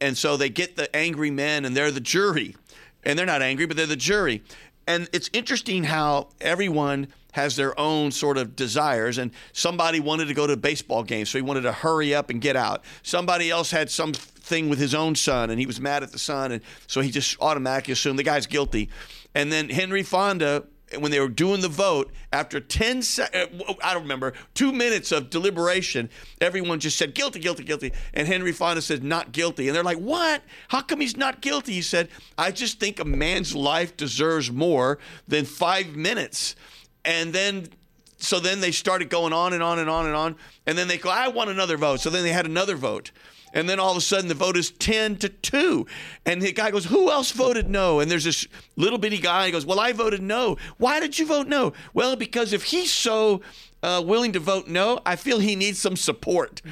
[0.00, 2.56] and so they get the angry men, and they're the jury,
[3.04, 4.42] and they're not angry, but they're the jury.
[4.86, 9.18] And it's interesting how everyone has their own sort of desires.
[9.18, 12.30] And somebody wanted to go to a baseball game, so he wanted to hurry up
[12.30, 12.84] and get out.
[13.02, 16.52] Somebody else had something with his own son, and he was mad at the son,
[16.52, 18.88] and so he just automatically assumed the guy's guilty.
[19.34, 20.64] And then Henry Fonda
[20.98, 25.12] when they were doing the vote, after 10 seconds, uh, I don't remember, two minutes
[25.12, 27.92] of deliberation, everyone just said guilty, guilty, guilty.
[28.14, 29.68] And Henry Fonda said not guilty.
[29.68, 30.42] And they're like, what?
[30.68, 31.72] How come he's not guilty?
[31.72, 36.56] He said, I just think a man's life deserves more than five minutes.
[37.04, 37.68] And then
[38.22, 40.36] so then they started going on and on and on and on.
[40.64, 42.00] And then they go, I want another vote.
[42.00, 43.10] So then they had another vote.
[43.52, 45.86] And then all of a sudden the vote is 10 to 2.
[46.26, 48.00] And the guy goes, Who else voted no?
[48.00, 48.46] And there's this
[48.76, 49.46] little bitty guy.
[49.46, 50.56] He goes, Well, I voted no.
[50.78, 51.72] Why did you vote no?
[51.94, 53.42] Well, because if he's so
[53.82, 56.62] uh, willing to vote no, I feel he needs some support.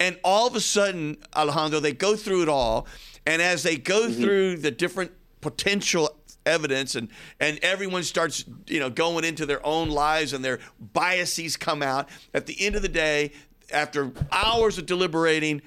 [0.00, 2.86] And all of a sudden, Alejandro, they go through it all.
[3.26, 4.22] And as they go mm-hmm.
[4.22, 6.16] through the different potential
[6.46, 7.08] evidence and
[7.40, 10.58] and everyone starts you know going into their own lives and their
[10.92, 13.32] biases come out at the end of the day
[13.72, 15.62] after hours of deliberating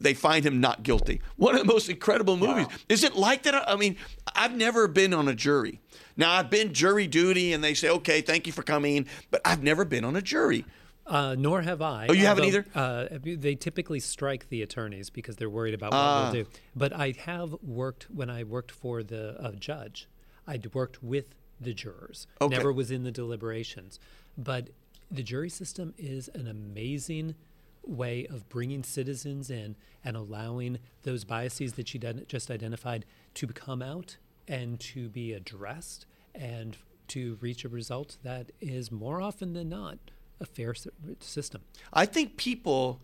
[0.00, 2.72] they find him not guilty one of the most incredible movies wow.
[2.88, 3.96] is it like that i mean
[4.34, 5.80] i've never been on a jury
[6.16, 9.62] now i've been jury duty and they say okay thank you for coming but i've
[9.62, 10.64] never been on a jury
[11.06, 12.06] uh, nor have I.
[12.08, 12.64] Oh, you haven't either.
[12.72, 16.30] Uh, they typically strike the attorneys because they're worried about what uh.
[16.30, 16.50] they'll do.
[16.76, 20.08] But I have worked when I worked for the uh, judge.
[20.46, 22.56] I'd worked with the jurors, okay.
[22.56, 23.98] never was in the deliberations.
[24.38, 24.70] But
[25.10, 27.34] the jury system is an amazing
[27.84, 33.04] way of bringing citizens in and allowing those biases that you just identified
[33.34, 34.16] to come out
[34.48, 36.76] and to be addressed and
[37.08, 39.98] to reach a result that is more often than not
[40.40, 40.74] a fair
[41.20, 41.62] system.
[41.92, 43.00] I think people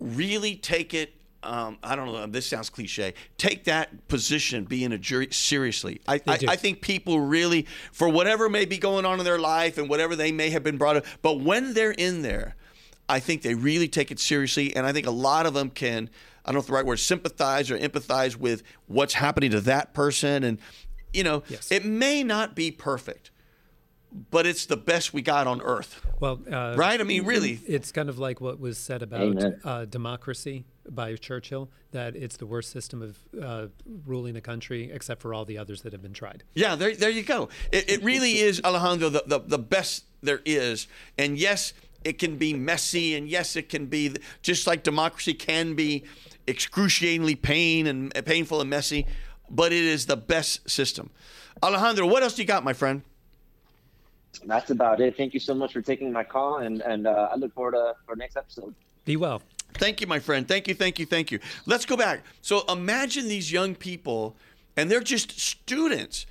[0.00, 2.26] really take it um, I don't know.
[2.26, 3.14] This sounds cliche.
[3.36, 6.00] Take that position, being a jury, seriously.
[6.08, 9.78] I, I, I, think people really, for whatever may be going on in their life
[9.78, 12.56] and whatever they may have been brought up, but when they're in there,
[13.08, 14.74] I think they really take it seriously.
[14.74, 16.10] And I think a lot of them can,
[16.44, 19.94] I don't know if the right word, sympathize or empathize with what's happening to that
[19.94, 20.44] person.
[20.44, 20.58] And,
[21.12, 21.70] you know, yes.
[21.72, 23.30] it may not be perfect
[24.30, 26.04] but it's the best we got on earth.
[26.20, 27.00] Well, uh, right?
[27.00, 31.70] I mean, really, it's kind of like what was said about uh, democracy by Churchill
[31.90, 33.66] that it's the worst system of uh,
[34.06, 36.42] ruling a country except for all the others that have been tried.
[36.54, 37.48] Yeah, there, there you go.
[37.72, 40.86] It, it really is, Alejandro, the, the, the best there is.
[41.16, 41.72] And yes,
[42.04, 46.04] it can be messy, and yes, it can be just like democracy can be
[46.46, 49.06] excruciatingly pain and painful and messy,
[49.50, 51.10] but it is the best system.
[51.62, 53.02] Alejandro, what else do you got, my friend?
[54.44, 55.16] That's about it.
[55.16, 57.94] Thank you so much for taking my call, and and uh, I look forward to
[58.08, 58.74] our next episode.
[59.04, 59.42] Be well.
[59.74, 60.46] Thank you, my friend.
[60.46, 61.40] Thank you, thank you, thank you.
[61.66, 62.24] Let's go back.
[62.40, 64.36] So imagine these young people,
[64.76, 66.26] and they're just students,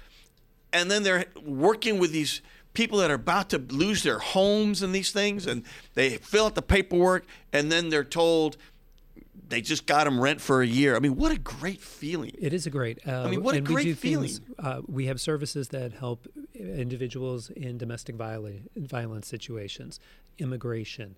[0.74, 2.42] and then they're working with these
[2.78, 5.64] people that are about to lose their homes and these things, and
[5.96, 8.56] they fill out the paperwork, and then they're told
[9.50, 10.96] they just got them rent for a year.
[10.96, 12.34] I mean, what a great feeling!
[12.38, 13.00] It is a great.
[13.08, 14.30] Uh, I mean, what a great feeling.
[14.30, 20.00] Things, uh, we have services that help individuals in domestic violence, violence situations,
[20.38, 21.16] immigration,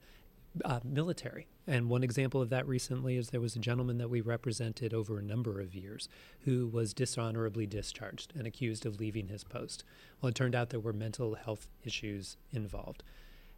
[0.66, 1.48] uh, military.
[1.68, 5.20] And one example of that recently is there was a gentleman that we represented over
[5.20, 6.10] a number of years
[6.42, 9.84] who was dishonorably discharged and accused of leaving his post.
[10.22, 13.04] Well, it turned out there were mental health issues involved.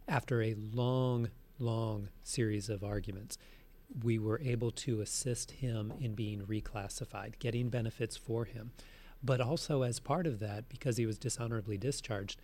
[0.06, 3.38] After a long, long series of arguments,
[4.02, 8.72] we were able to assist him in being reclassified, getting benefits for him.
[9.22, 12.40] But also, as part of that, because he was dishonorably discharged,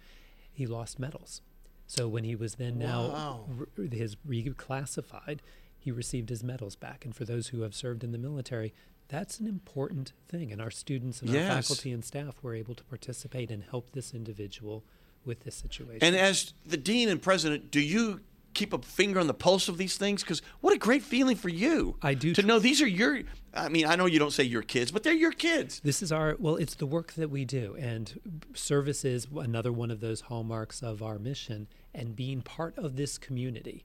[0.52, 1.42] he lost medals.
[1.88, 5.38] So when he was then now re- his reclassified,
[5.78, 7.04] he received his medals back.
[7.04, 8.74] And for those who have served in the military,
[9.08, 10.52] that's an important thing.
[10.52, 11.50] And our students and Yes.
[11.50, 14.84] our faculty and staff were able to participate and help this individual
[15.24, 16.02] with this situation.
[16.02, 18.20] And as the dean and president, do you
[18.58, 20.22] keep a finger on the pulse of these things?
[20.22, 21.96] Because what a great feeling for you.
[22.02, 23.20] I do to tr- know these are your.
[23.54, 25.80] I mean, I know you don't say your kids, but they're your kids.
[25.80, 28.20] This is our well, it's the work that we do, and
[28.54, 31.68] service is another one of those hallmarks of our mission.
[31.94, 33.84] And being part of this community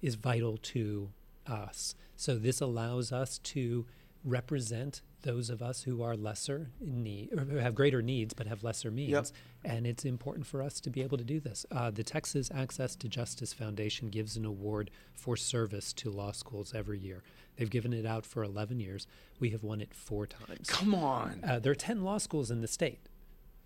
[0.00, 1.10] is vital to
[1.46, 1.94] us.
[2.16, 3.86] So this allows us to
[4.24, 8.46] represent those of us who are lesser in need, or who have greater needs but
[8.46, 9.32] have lesser means.
[9.64, 11.64] And it's important for us to be able to do this.
[11.72, 16.72] Uh, the Texas Access to Justice Foundation gives an award for service to law schools
[16.74, 17.22] every year.
[17.56, 19.06] They've given it out for 11 years.
[19.40, 20.68] We have won it four times.
[20.68, 21.40] Come on.
[21.42, 23.08] Uh, there are 10 law schools in the state,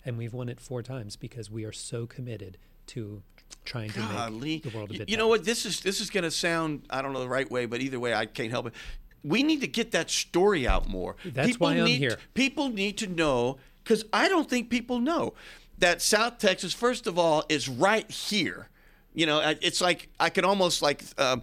[0.04, 2.56] and we've won it four times because we are so committed
[2.88, 3.22] to
[3.64, 4.54] trying to Golly.
[4.54, 5.44] make the world a bit you know what?
[5.44, 7.98] This is this is going to sound I don't know the right way, but either
[7.98, 8.74] way, I can't help it.
[9.24, 11.16] We need to get that story out more.
[11.24, 12.18] That's why I'm need, here.
[12.34, 15.34] People need to know because I don't think people know
[15.78, 18.68] that South Texas, first of all, is right here.
[19.14, 21.42] You know, it's like I could almost like um,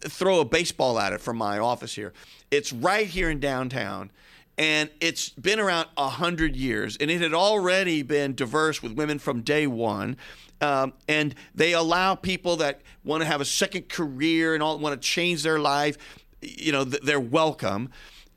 [0.00, 2.12] throw a baseball at it from my office here.
[2.50, 4.10] It's right here in downtown
[4.58, 9.18] and it's been around a hundred years, and it had already been diverse with women
[9.18, 10.16] from day one.
[10.62, 15.00] Um, and they allow people that want to have a second career and all want
[15.00, 15.98] to change their life.
[16.40, 17.90] You know, th- they're welcome.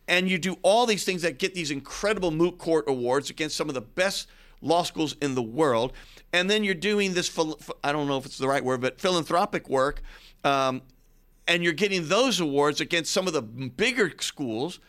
[0.08, 3.70] And you do all these things that get these incredible moot court awards against some
[3.70, 4.28] of the best
[4.62, 5.94] law schools in the world.
[6.34, 7.32] And then you're doing this,
[7.84, 10.02] I don't know if it's the right word, but philanthropic work.
[10.44, 10.82] Um,
[11.48, 14.80] and you're getting those awards against some of the bigger schools,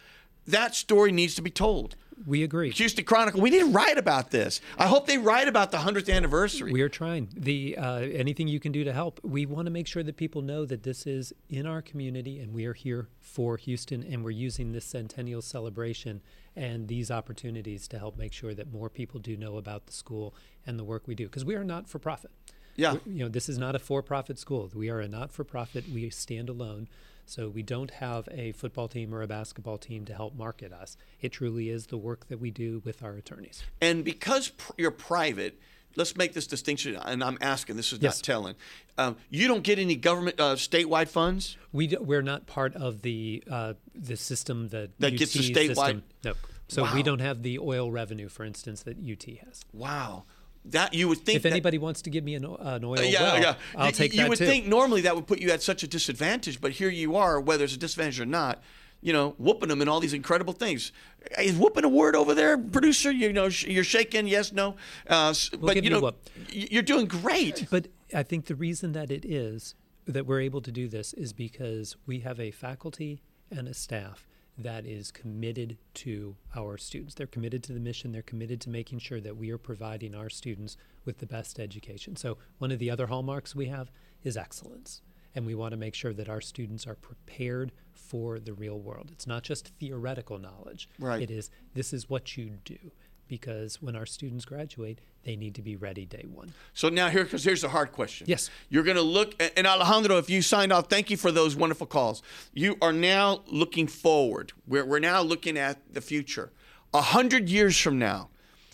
[0.47, 1.97] that story needs to be told.
[2.27, 2.71] We agree.
[2.71, 4.61] Houston Chronicle, we need to write about this.
[4.79, 6.73] I hope they write about the 100th anniversary.
[6.73, 7.29] We are trying.
[7.35, 9.21] The uh, anything you can do to help.
[9.23, 12.53] We want to make sure that people know that this is in our community, and
[12.53, 16.21] we are here for Houston, and we're using this centennial celebration
[16.57, 20.35] and these opportunities to help make sure that more people do know about the school
[20.67, 21.27] and the work we do.
[21.27, 22.31] Because we are not for profit.
[22.77, 22.95] Yeah.
[23.05, 24.71] We- you know, this is not a for-profit school.
[24.75, 25.89] We are a not-for-profit.
[25.89, 26.89] We stand alone.
[27.31, 30.97] So we don't have a football team or a basketball team to help market us.
[31.21, 33.63] It truly is the work that we do with our attorneys.
[33.81, 35.57] And because pr- you're private,
[35.95, 36.97] let's make this distinction.
[36.97, 38.19] And I'm asking, this is Yes.
[38.19, 38.55] not telling.
[38.99, 41.57] Um, you don't get any government uh, statewide funds.
[41.71, 45.53] We do, we're not part of the uh, the system that That UT gets the
[45.55, 46.03] statewide- system.
[46.25, 46.33] No,
[46.67, 46.95] so Wow.
[46.97, 49.65] we don't have the oil revenue, for instance, that UT has.
[49.73, 50.25] Wow,
[50.67, 51.37] that you would think.
[51.37, 53.55] If that- anybody wants to give me an, an oil yeah, well, yeah.
[53.77, 54.47] I'll you, take you that would too.
[54.47, 57.65] think normally that would put you at such a disadvantage, but here you are, whether
[57.65, 58.63] it's a disadvantage or not.
[59.03, 60.93] You know, whooping them and all these incredible things.
[61.39, 63.11] Is whooping a word over there, producer?
[63.11, 64.27] You know, sh- you're shaking.
[64.27, 64.77] Yes, no.
[65.09, 66.13] Uh, s- but you know,
[66.51, 67.67] you're doing great.
[67.71, 71.33] But I think the reason that it is that we're able to do this is
[71.33, 74.27] because we have a faculty and a staff
[74.63, 77.15] that is committed to our students.
[77.15, 78.13] They're committed to the mission.
[78.13, 82.17] They're committed to making sure that we are providing our students with the best education.
[82.17, 83.91] So, one of the other hallmarks we have
[84.23, 85.03] is excellence.
[85.35, 89.11] And we want to make sure that our students are prepared for the real world.
[89.13, 90.89] It's not just theoretical knowledge.
[90.99, 91.23] Right.
[91.23, 92.91] It is this is what you do.
[93.31, 96.53] Because when our students graduate, they need to be ready day one.
[96.75, 98.27] So now here, because here's the hard question.
[98.29, 98.51] Yes.
[98.69, 101.87] You're going to look, and Alejandro, if you signed off, thank you for those wonderful
[101.87, 102.25] calls.
[102.53, 104.53] You are now looking forward.
[104.67, 106.51] We're, we're now looking at the future.
[106.93, 108.31] A hundred years from now,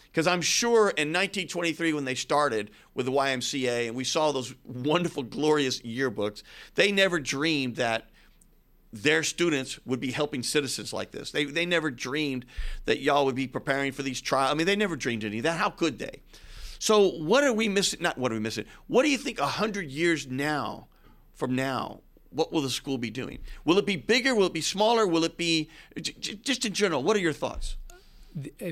[0.06, 4.54] because I'm sure in 1923 when they started with the YMCA and we saw those
[4.64, 6.42] wonderful, glorious yearbooks,
[6.76, 8.08] they never dreamed that
[9.02, 11.30] their students would be helping citizens like this.
[11.30, 12.46] They, they never dreamed
[12.84, 14.50] that y'all would be preparing for these trials.
[14.50, 15.58] I mean, they never dreamed any of that.
[15.58, 16.22] How could they?
[16.78, 18.02] So, what are we missing?
[18.02, 18.66] Not what are we missing?
[18.86, 20.88] What do you think 100 years now,
[21.34, 23.38] from now, what will the school be doing?
[23.64, 24.34] Will it be bigger?
[24.34, 25.06] Will it be smaller?
[25.06, 27.76] Will it be, just in general, what are your thoughts?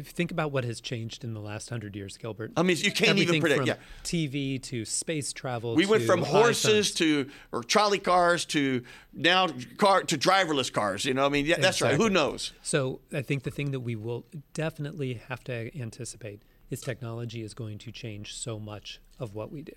[0.04, 2.52] Think about what has changed in the last hundred years, Gilbert.
[2.56, 3.76] I mean, you can't even Everything predict, From yeah.
[4.02, 5.74] TV to space travel.
[5.74, 9.48] We went from horses to or trolley cars to now
[9.78, 11.04] car to driverless cars.
[11.04, 11.94] You know, I mean, yeah, that's right.
[11.94, 12.52] Who knows?
[12.62, 17.54] So I think the thing that we will definitely have to anticipate is technology is
[17.54, 19.72] going to change so much of what we do.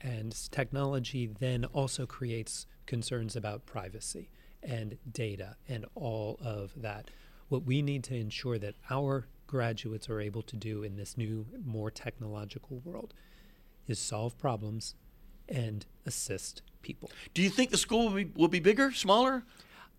[0.00, 4.30] And technology then also creates concerns about privacy
[4.62, 7.10] and data and all of that.
[7.48, 11.46] What we need to ensure that our graduates are able to do in this new,
[11.64, 13.14] more technological world
[13.86, 14.94] is solve problems
[15.48, 17.10] and assist people.
[17.34, 19.44] Do you think the school will be, will be bigger, smaller?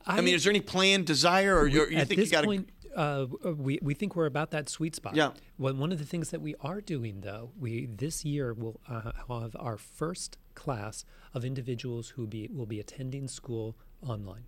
[0.08, 2.42] I, mean, is there any planned desire, or you're, you at think this you got
[2.42, 2.48] to?
[2.48, 5.16] point, uh, we we think we're about that sweet spot.
[5.16, 5.32] Yeah.
[5.58, 9.12] Well, one of the things that we are doing, though, we this year will uh,
[9.28, 14.46] have our first class of individuals who be will be attending school online.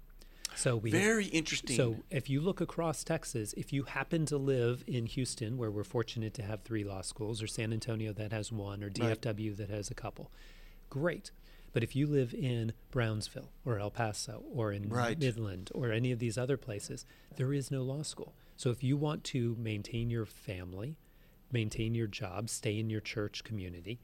[0.58, 1.76] So we Very interesting.
[1.76, 5.84] So if you look across Texas, if you happen to live in Houston, where we're
[5.84, 9.22] fortunate to have three law schools, or San Antonio that has one, or Right.
[9.22, 10.32] DFW that has a couple,
[10.90, 11.30] great.
[11.74, 15.20] But if you live in Brownsville or El Paso or in Right.
[15.20, 17.06] Midland or any of these other places,
[17.36, 18.34] there is no law school.
[18.56, 20.98] So if you want to maintain your family,
[21.52, 24.00] maintain your job, stay in your church community,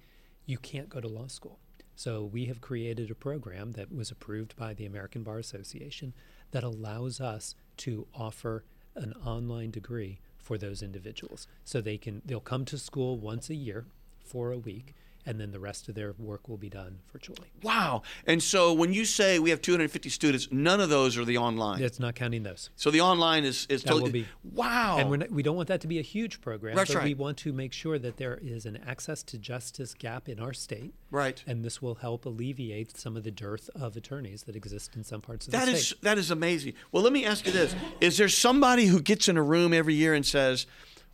[0.45, 1.59] you can't go to law school.
[1.95, 6.13] So we have created a program that was approved by the American Bar Association
[6.53, 8.63] that allows us to offer
[8.95, 11.47] an online degree for those individuals.
[11.65, 13.85] So they can they'll come to school once a year
[14.23, 14.93] for a week
[15.25, 17.49] and then the rest of their work will be done virtually.
[17.61, 18.01] wow.
[18.27, 21.81] And so when you say we have 250 students, none of those are the online.
[21.81, 22.69] It's not counting those.
[22.75, 24.97] So the online is is That will be- wow.
[24.99, 27.13] And we're not, we don't want that to be a huge program, That's but we
[27.13, 30.93] want to make sure that there is an access to justice gap in our state.
[31.11, 31.43] Right.
[31.47, 35.21] And this will help alleviate some of the dearth of attorneys that exist in some
[35.21, 36.01] parts of That the is state.
[36.01, 36.73] that is amazing.
[36.91, 39.93] Well, let me ask you this: Is there somebody who gets in a room every
[39.93, 40.65] year and says,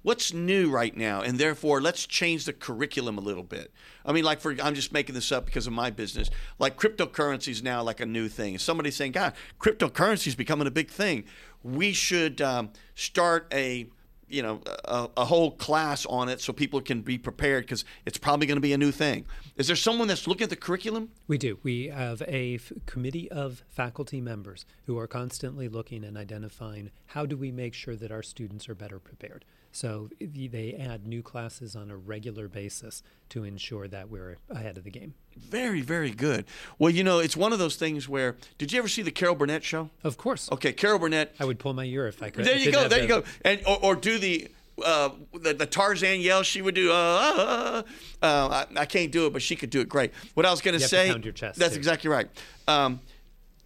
[0.02, 3.72] "What's new right now?" and therefore let's change the curriculum a little bit?
[4.06, 6.30] I mean, like for I'm just making this up because of my business.
[6.58, 8.58] Like cryptocurrency is now like a new thing.
[8.58, 11.26] Somebody's saying, "God, cryptocurrency is becoming a big thing.
[11.64, 13.88] We should um, start a."
[14.32, 18.20] You know, a, a whole class on it so people can be prepared because it's
[18.20, 19.26] probably going to be a new thing.
[19.56, 21.10] Is there someone that's looking at the curriculum?
[21.28, 21.58] We do.
[21.64, 27.26] We have a f- committee of faculty members who are constantly looking and identifying how
[27.26, 29.46] do we make sure that our students are better prepared.
[29.72, 34.84] So they add new classes on a regular basis to ensure that we're ahead of
[34.84, 35.14] the game.
[35.38, 36.46] Very, very good.
[36.80, 39.36] Well, you know, it's one of those things where did you ever see the Carol
[39.36, 39.90] Burnett show?
[40.04, 40.52] Of course.
[40.52, 41.36] Okay, Carol Burnett.
[41.40, 42.46] I would pull my ear if I could.
[42.46, 42.88] There you go.
[42.88, 43.24] There you go.
[43.44, 44.50] And or, or do the
[44.84, 46.92] uh, the, the Tarzan yell she would do.
[46.92, 47.84] Uh, uh,
[48.22, 50.12] uh, uh, I, I can't do it, but she could do it great.
[50.34, 51.10] What I was going to have to say.
[51.10, 51.80] pound your chest, that's too.
[51.80, 52.28] exactly right.
[52.68, 53.02] Um,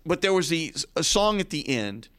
[0.05, 2.09] but there was the a song at the end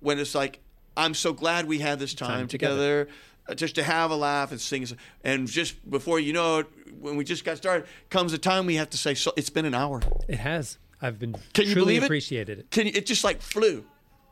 [0.00, 0.60] when it's like,
[0.96, 3.08] "I'm so glad we had this time, Time together." together.
[3.48, 4.86] uh, Just to have a laugh and sing,
[5.24, 6.66] and just before you know it,
[7.00, 9.64] when we just got started, comes a time we have to say, "So it's been
[9.64, 10.78] an hour." It has.
[11.02, 12.06] I've been Can you truly believe it?
[12.06, 12.70] appreciated it.
[12.70, 13.84] Can you, it just like flew?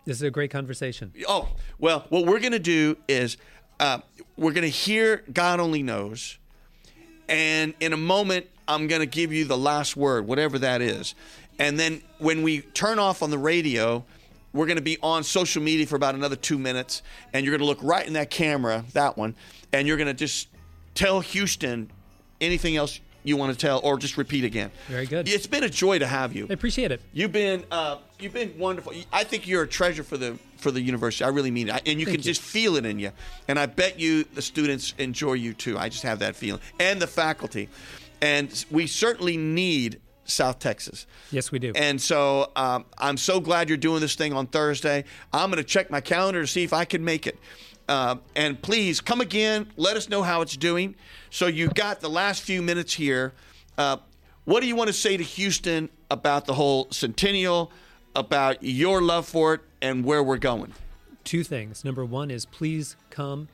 [0.07, 1.13] This is a great conversation.
[1.29, 1.49] Oh,
[1.79, 3.37] well, what we're going to do is
[3.81, 3.99] uh,
[4.37, 6.39] we're going to hear God Only Knows.
[7.29, 11.15] And in a moment, I'm going to give you the last word, whatever that is.
[11.59, 14.05] And then when we turn off on the radio,
[14.55, 17.03] we're going to be on social media for about another two minutes.
[17.35, 19.35] And you're going to look right in that camera, that one,
[19.73, 20.49] and you're going to just
[20.95, 21.91] tell Houston
[22.41, 24.71] anything else you want to tell or just repeat again.
[24.89, 25.27] Very good.
[25.29, 26.47] It's been a joy to have you.
[26.49, 27.01] I appreciate it.
[27.13, 28.93] You've been uh, you've been wonderful.
[29.13, 31.25] I think you're a treasure for the for the university.
[31.25, 32.33] I really mean it, I- and you Thank can you.
[32.33, 33.13] just feel it in you.
[33.49, 35.79] And I bet you the students enjoy you too.
[35.79, 37.71] I just have that feeling, and the faculty,
[38.21, 41.07] and we certainly need South Texas.
[41.31, 41.73] Yes, we do.
[41.75, 45.05] And so um, I'm so glad you're doing this thing on Thursday.
[45.33, 47.39] I'm going to check my calendar to see if I can make it.
[47.89, 49.71] Uh, and please come again.
[49.77, 50.95] Let us know how it's doing.
[51.31, 53.35] So you got the last few minutes here.
[53.77, 53.99] Uh,
[54.45, 57.71] what do you want to say to Houston about the whole centennial,
[58.15, 60.73] about your love for it, and where we're going?
[61.25, 61.85] Two things.
[61.85, 63.49] Number one is please come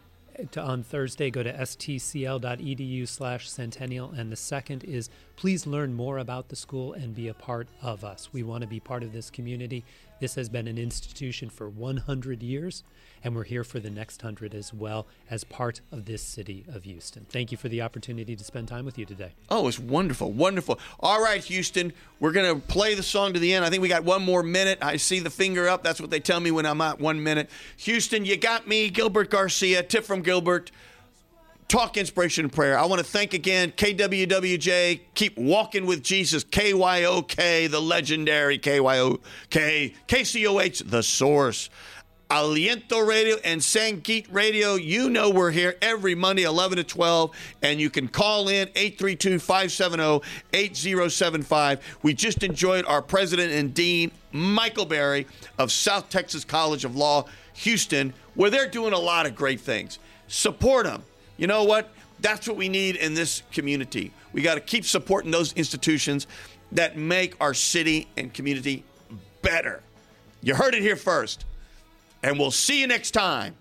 [0.53, 1.31] to, on Thursday.
[1.31, 4.11] Go to stcl.edu slash centennial.
[4.11, 8.05] And the second is please learn more about the school and be a part of
[8.05, 8.31] us.
[8.33, 9.85] We want to be part of this community.
[10.21, 12.83] This has been an institution for 100 years,
[13.23, 16.85] and we're here for the next 100 as well as part of this city of
[16.85, 17.27] Houston.
[17.29, 19.33] Thank you for the opportunity to spend time with you today.
[19.49, 20.79] Oh, it's wonderful, wonderful.
[21.01, 23.65] All right, Houston, we're going to play the song to the end.
[23.65, 24.79] I think we got one more minute.
[24.83, 25.83] I see the finger up.
[25.83, 27.51] That's what they tell me when I'm at one minute.
[27.79, 28.91] Houston, you got me.
[28.91, 30.71] Gilbert Garcia, tip from Gilbert.
[31.69, 32.77] Talk inspiration and prayer.
[32.77, 35.03] I want to thank again KWWJ.
[35.15, 36.43] Keep walking with Jesus.
[36.43, 39.21] KYOK, the legendary KYOK.
[40.09, 41.71] KCOH, the source.
[42.31, 44.77] Aliento Radio and Sangeet Radio.
[44.77, 49.41] You know we're here every Monday, 11 to 12, and you can call in 832
[49.41, 50.21] 570
[50.53, 51.99] 8075.
[52.03, 55.27] We just enjoyed our president and dean, Michael Barry
[55.59, 57.25] of South Texas College of Law,
[57.55, 59.99] Houston, where they're doing a lot of great things.
[60.29, 61.03] Support them.
[61.37, 61.91] You know what?
[62.21, 64.13] That's what we need in this community.
[64.33, 66.29] We got to keep supporting those institutions
[66.71, 68.85] that make our city and community
[69.43, 69.83] better.
[70.43, 71.45] You heard it here first.
[72.23, 73.55] And we'll see you next time.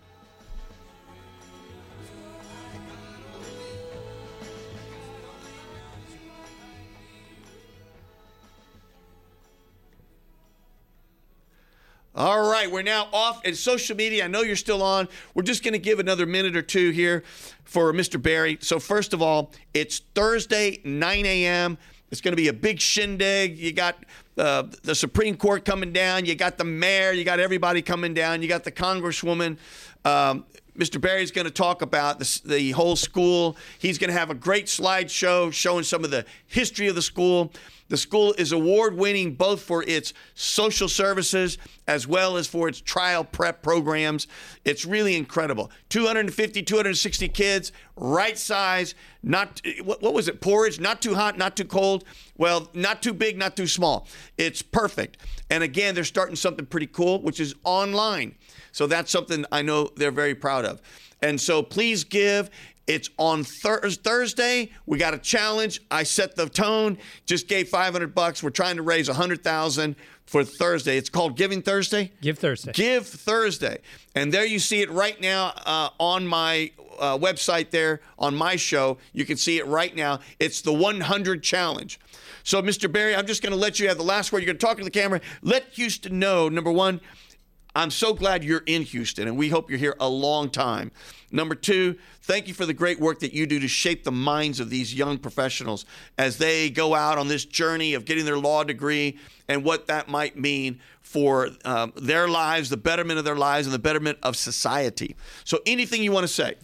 [12.20, 14.26] All right, we're now off in social media.
[14.26, 15.07] I know you're still on.
[15.34, 17.24] We're just going to give another minute or two here
[17.64, 18.22] for Mr.
[18.22, 18.57] Barry.
[18.60, 21.78] So, first of all, it's Thursday, 9 a.m.
[22.12, 23.57] It's going to be a big shindig.
[23.57, 24.03] You got
[24.38, 26.26] uh, the Supreme Court coming down.
[26.26, 27.12] You got the mayor.
[27.12, 28.41] You got everybody coming down.
[28.41, 29.57] You got the Congresswoman.
[30.05, 30.45] Um,
[30.78, 30.99] Mr.
[30.99, 33.57] Barry's going to talk about the, the whole school.
[33.80, 37.51] He's going to have a great slideshow showing some of the history of the school.
[37.90, 42.80] The school is award winning both for its social services as well as for its
[42.80, 44.28] trial prep programs.
[44.64, 45.72] It's really incredible.
[45.90, 50.40] 250, 260 kids, right size, not what, what was it?
[50.40, 52.06] Porridge, not too hot, not too cold.
[52.38, 54.08] Well, not too big, not too small.
[54.38, 55.18] It's perfect.
[55.50, 58.36] And again, they're starting something pretty cool, which is online.
[58.72, 60.82] So that's something I know they're very proud of.
[61.22, 62.50] And so please give.
[62.90, 64.72] It's on thir- Thursday.
[64.88, 65.80] We got a challenge.
[65.92, 66.98] I set the tone.
[67.28, 68.42] Just gave 500 bucks.
[68.42, 70.98] We're trying to raise 100,000 for Thursday.
[70.98, 72.12] It's called Giving Thursday.
[72.20, 72.72] Give Thursday.
[72.74, 73.78] Give Thursday.
[74.16, 78.56] And there you see it right now uh, on my uh, website there on my
[78.56, 78.98] show.
[79.14, 80.20] You can see it right now.
[80.40, 82.00] It's the 100 challenge.
[82.44, 82.92] So, Mr.
[82.92, 84.40] Barry, I'm just going to let you have the last word.
[84.40, 85.22] You're going to talk to the camera.
[85.44, 87.02] Let Houston know, number one,
[87.80, 90.91] I'm so glad you're in Houston, and we hope you're here a long time.
[91.32, 94.59] Number two, thank you for the great work that you do to shape the minds
[94.59, 95.86] of these young professionals
[96.17, 99.17] as they go out on this journey of getting their law degree
[99.47, 103.73] and what that might mean for um, their lives, the betterment of their lives, and
[103.73, 105.15] the betterment of society.
[105.45, 106.55] So, anything you want to say?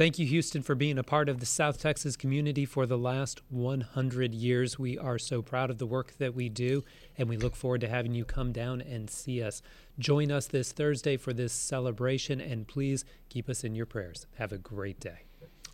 [0.00, 3.42] Thank you, Houston, for being a part of the South Texas community for the last
[3.50, 4.78] 100 years.
[4.78, 6.84] We are so proud of the work that we do,
[7.18, 9.62] and we look forward to having you come down and see us.
[10.00, 14.26] Join us this Thursday for this celebration, and please keep us in your prayers.
[14.38, 15.29] Have a great day.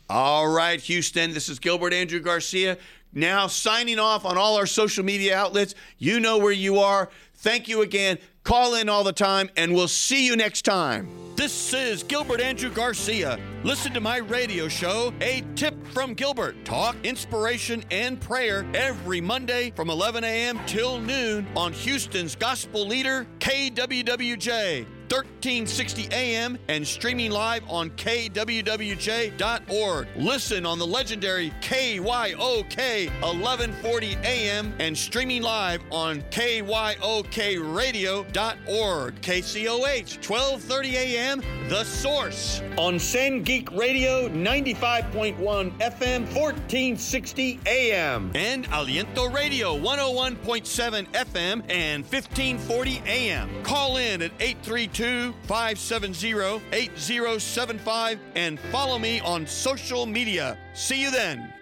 [0.08, 1.32] All right, Houston.
[1.32, 2.78] This is Gilbert Andrew Garcia.
[3.12, 5.74] Now signing off on all our social media outlets.
[5.98, 7.08] You know where you are.
[7.34, 8.18] Thank you again.
[8.44, 11.08] Call in all the time, and we'll see you next time.
[11.34, 13.38] This is Gilbert Andrew Garcia.
[13.64, 16.64] Listen to my radio show, A Tip from Gilbert.
[16.64, 20.60] Talk, inspiration, and prayer every Monday from 11 a.m.
[20.66, 24.86] till noon on Houston's gospel leader, KWWJ.
[25.08, 30.08] 1360 AM and streaming live on kwwj.org.
[30.16, 39.20] Listen on the legendary KYOK 1140 AM and streaming live on kyokradio.org.
[39.20, 49.78] KCOH 1230 AM The Source on Sangeet Radio 95.1 FM 1460 AM and Aliento Radio
[49.78, 53.62] 101.7 FM and 1540 AM.
[53.62, 60.56] Call in at 832 570 8075 and follow me on social media.
[60.74, 61.52] See you then.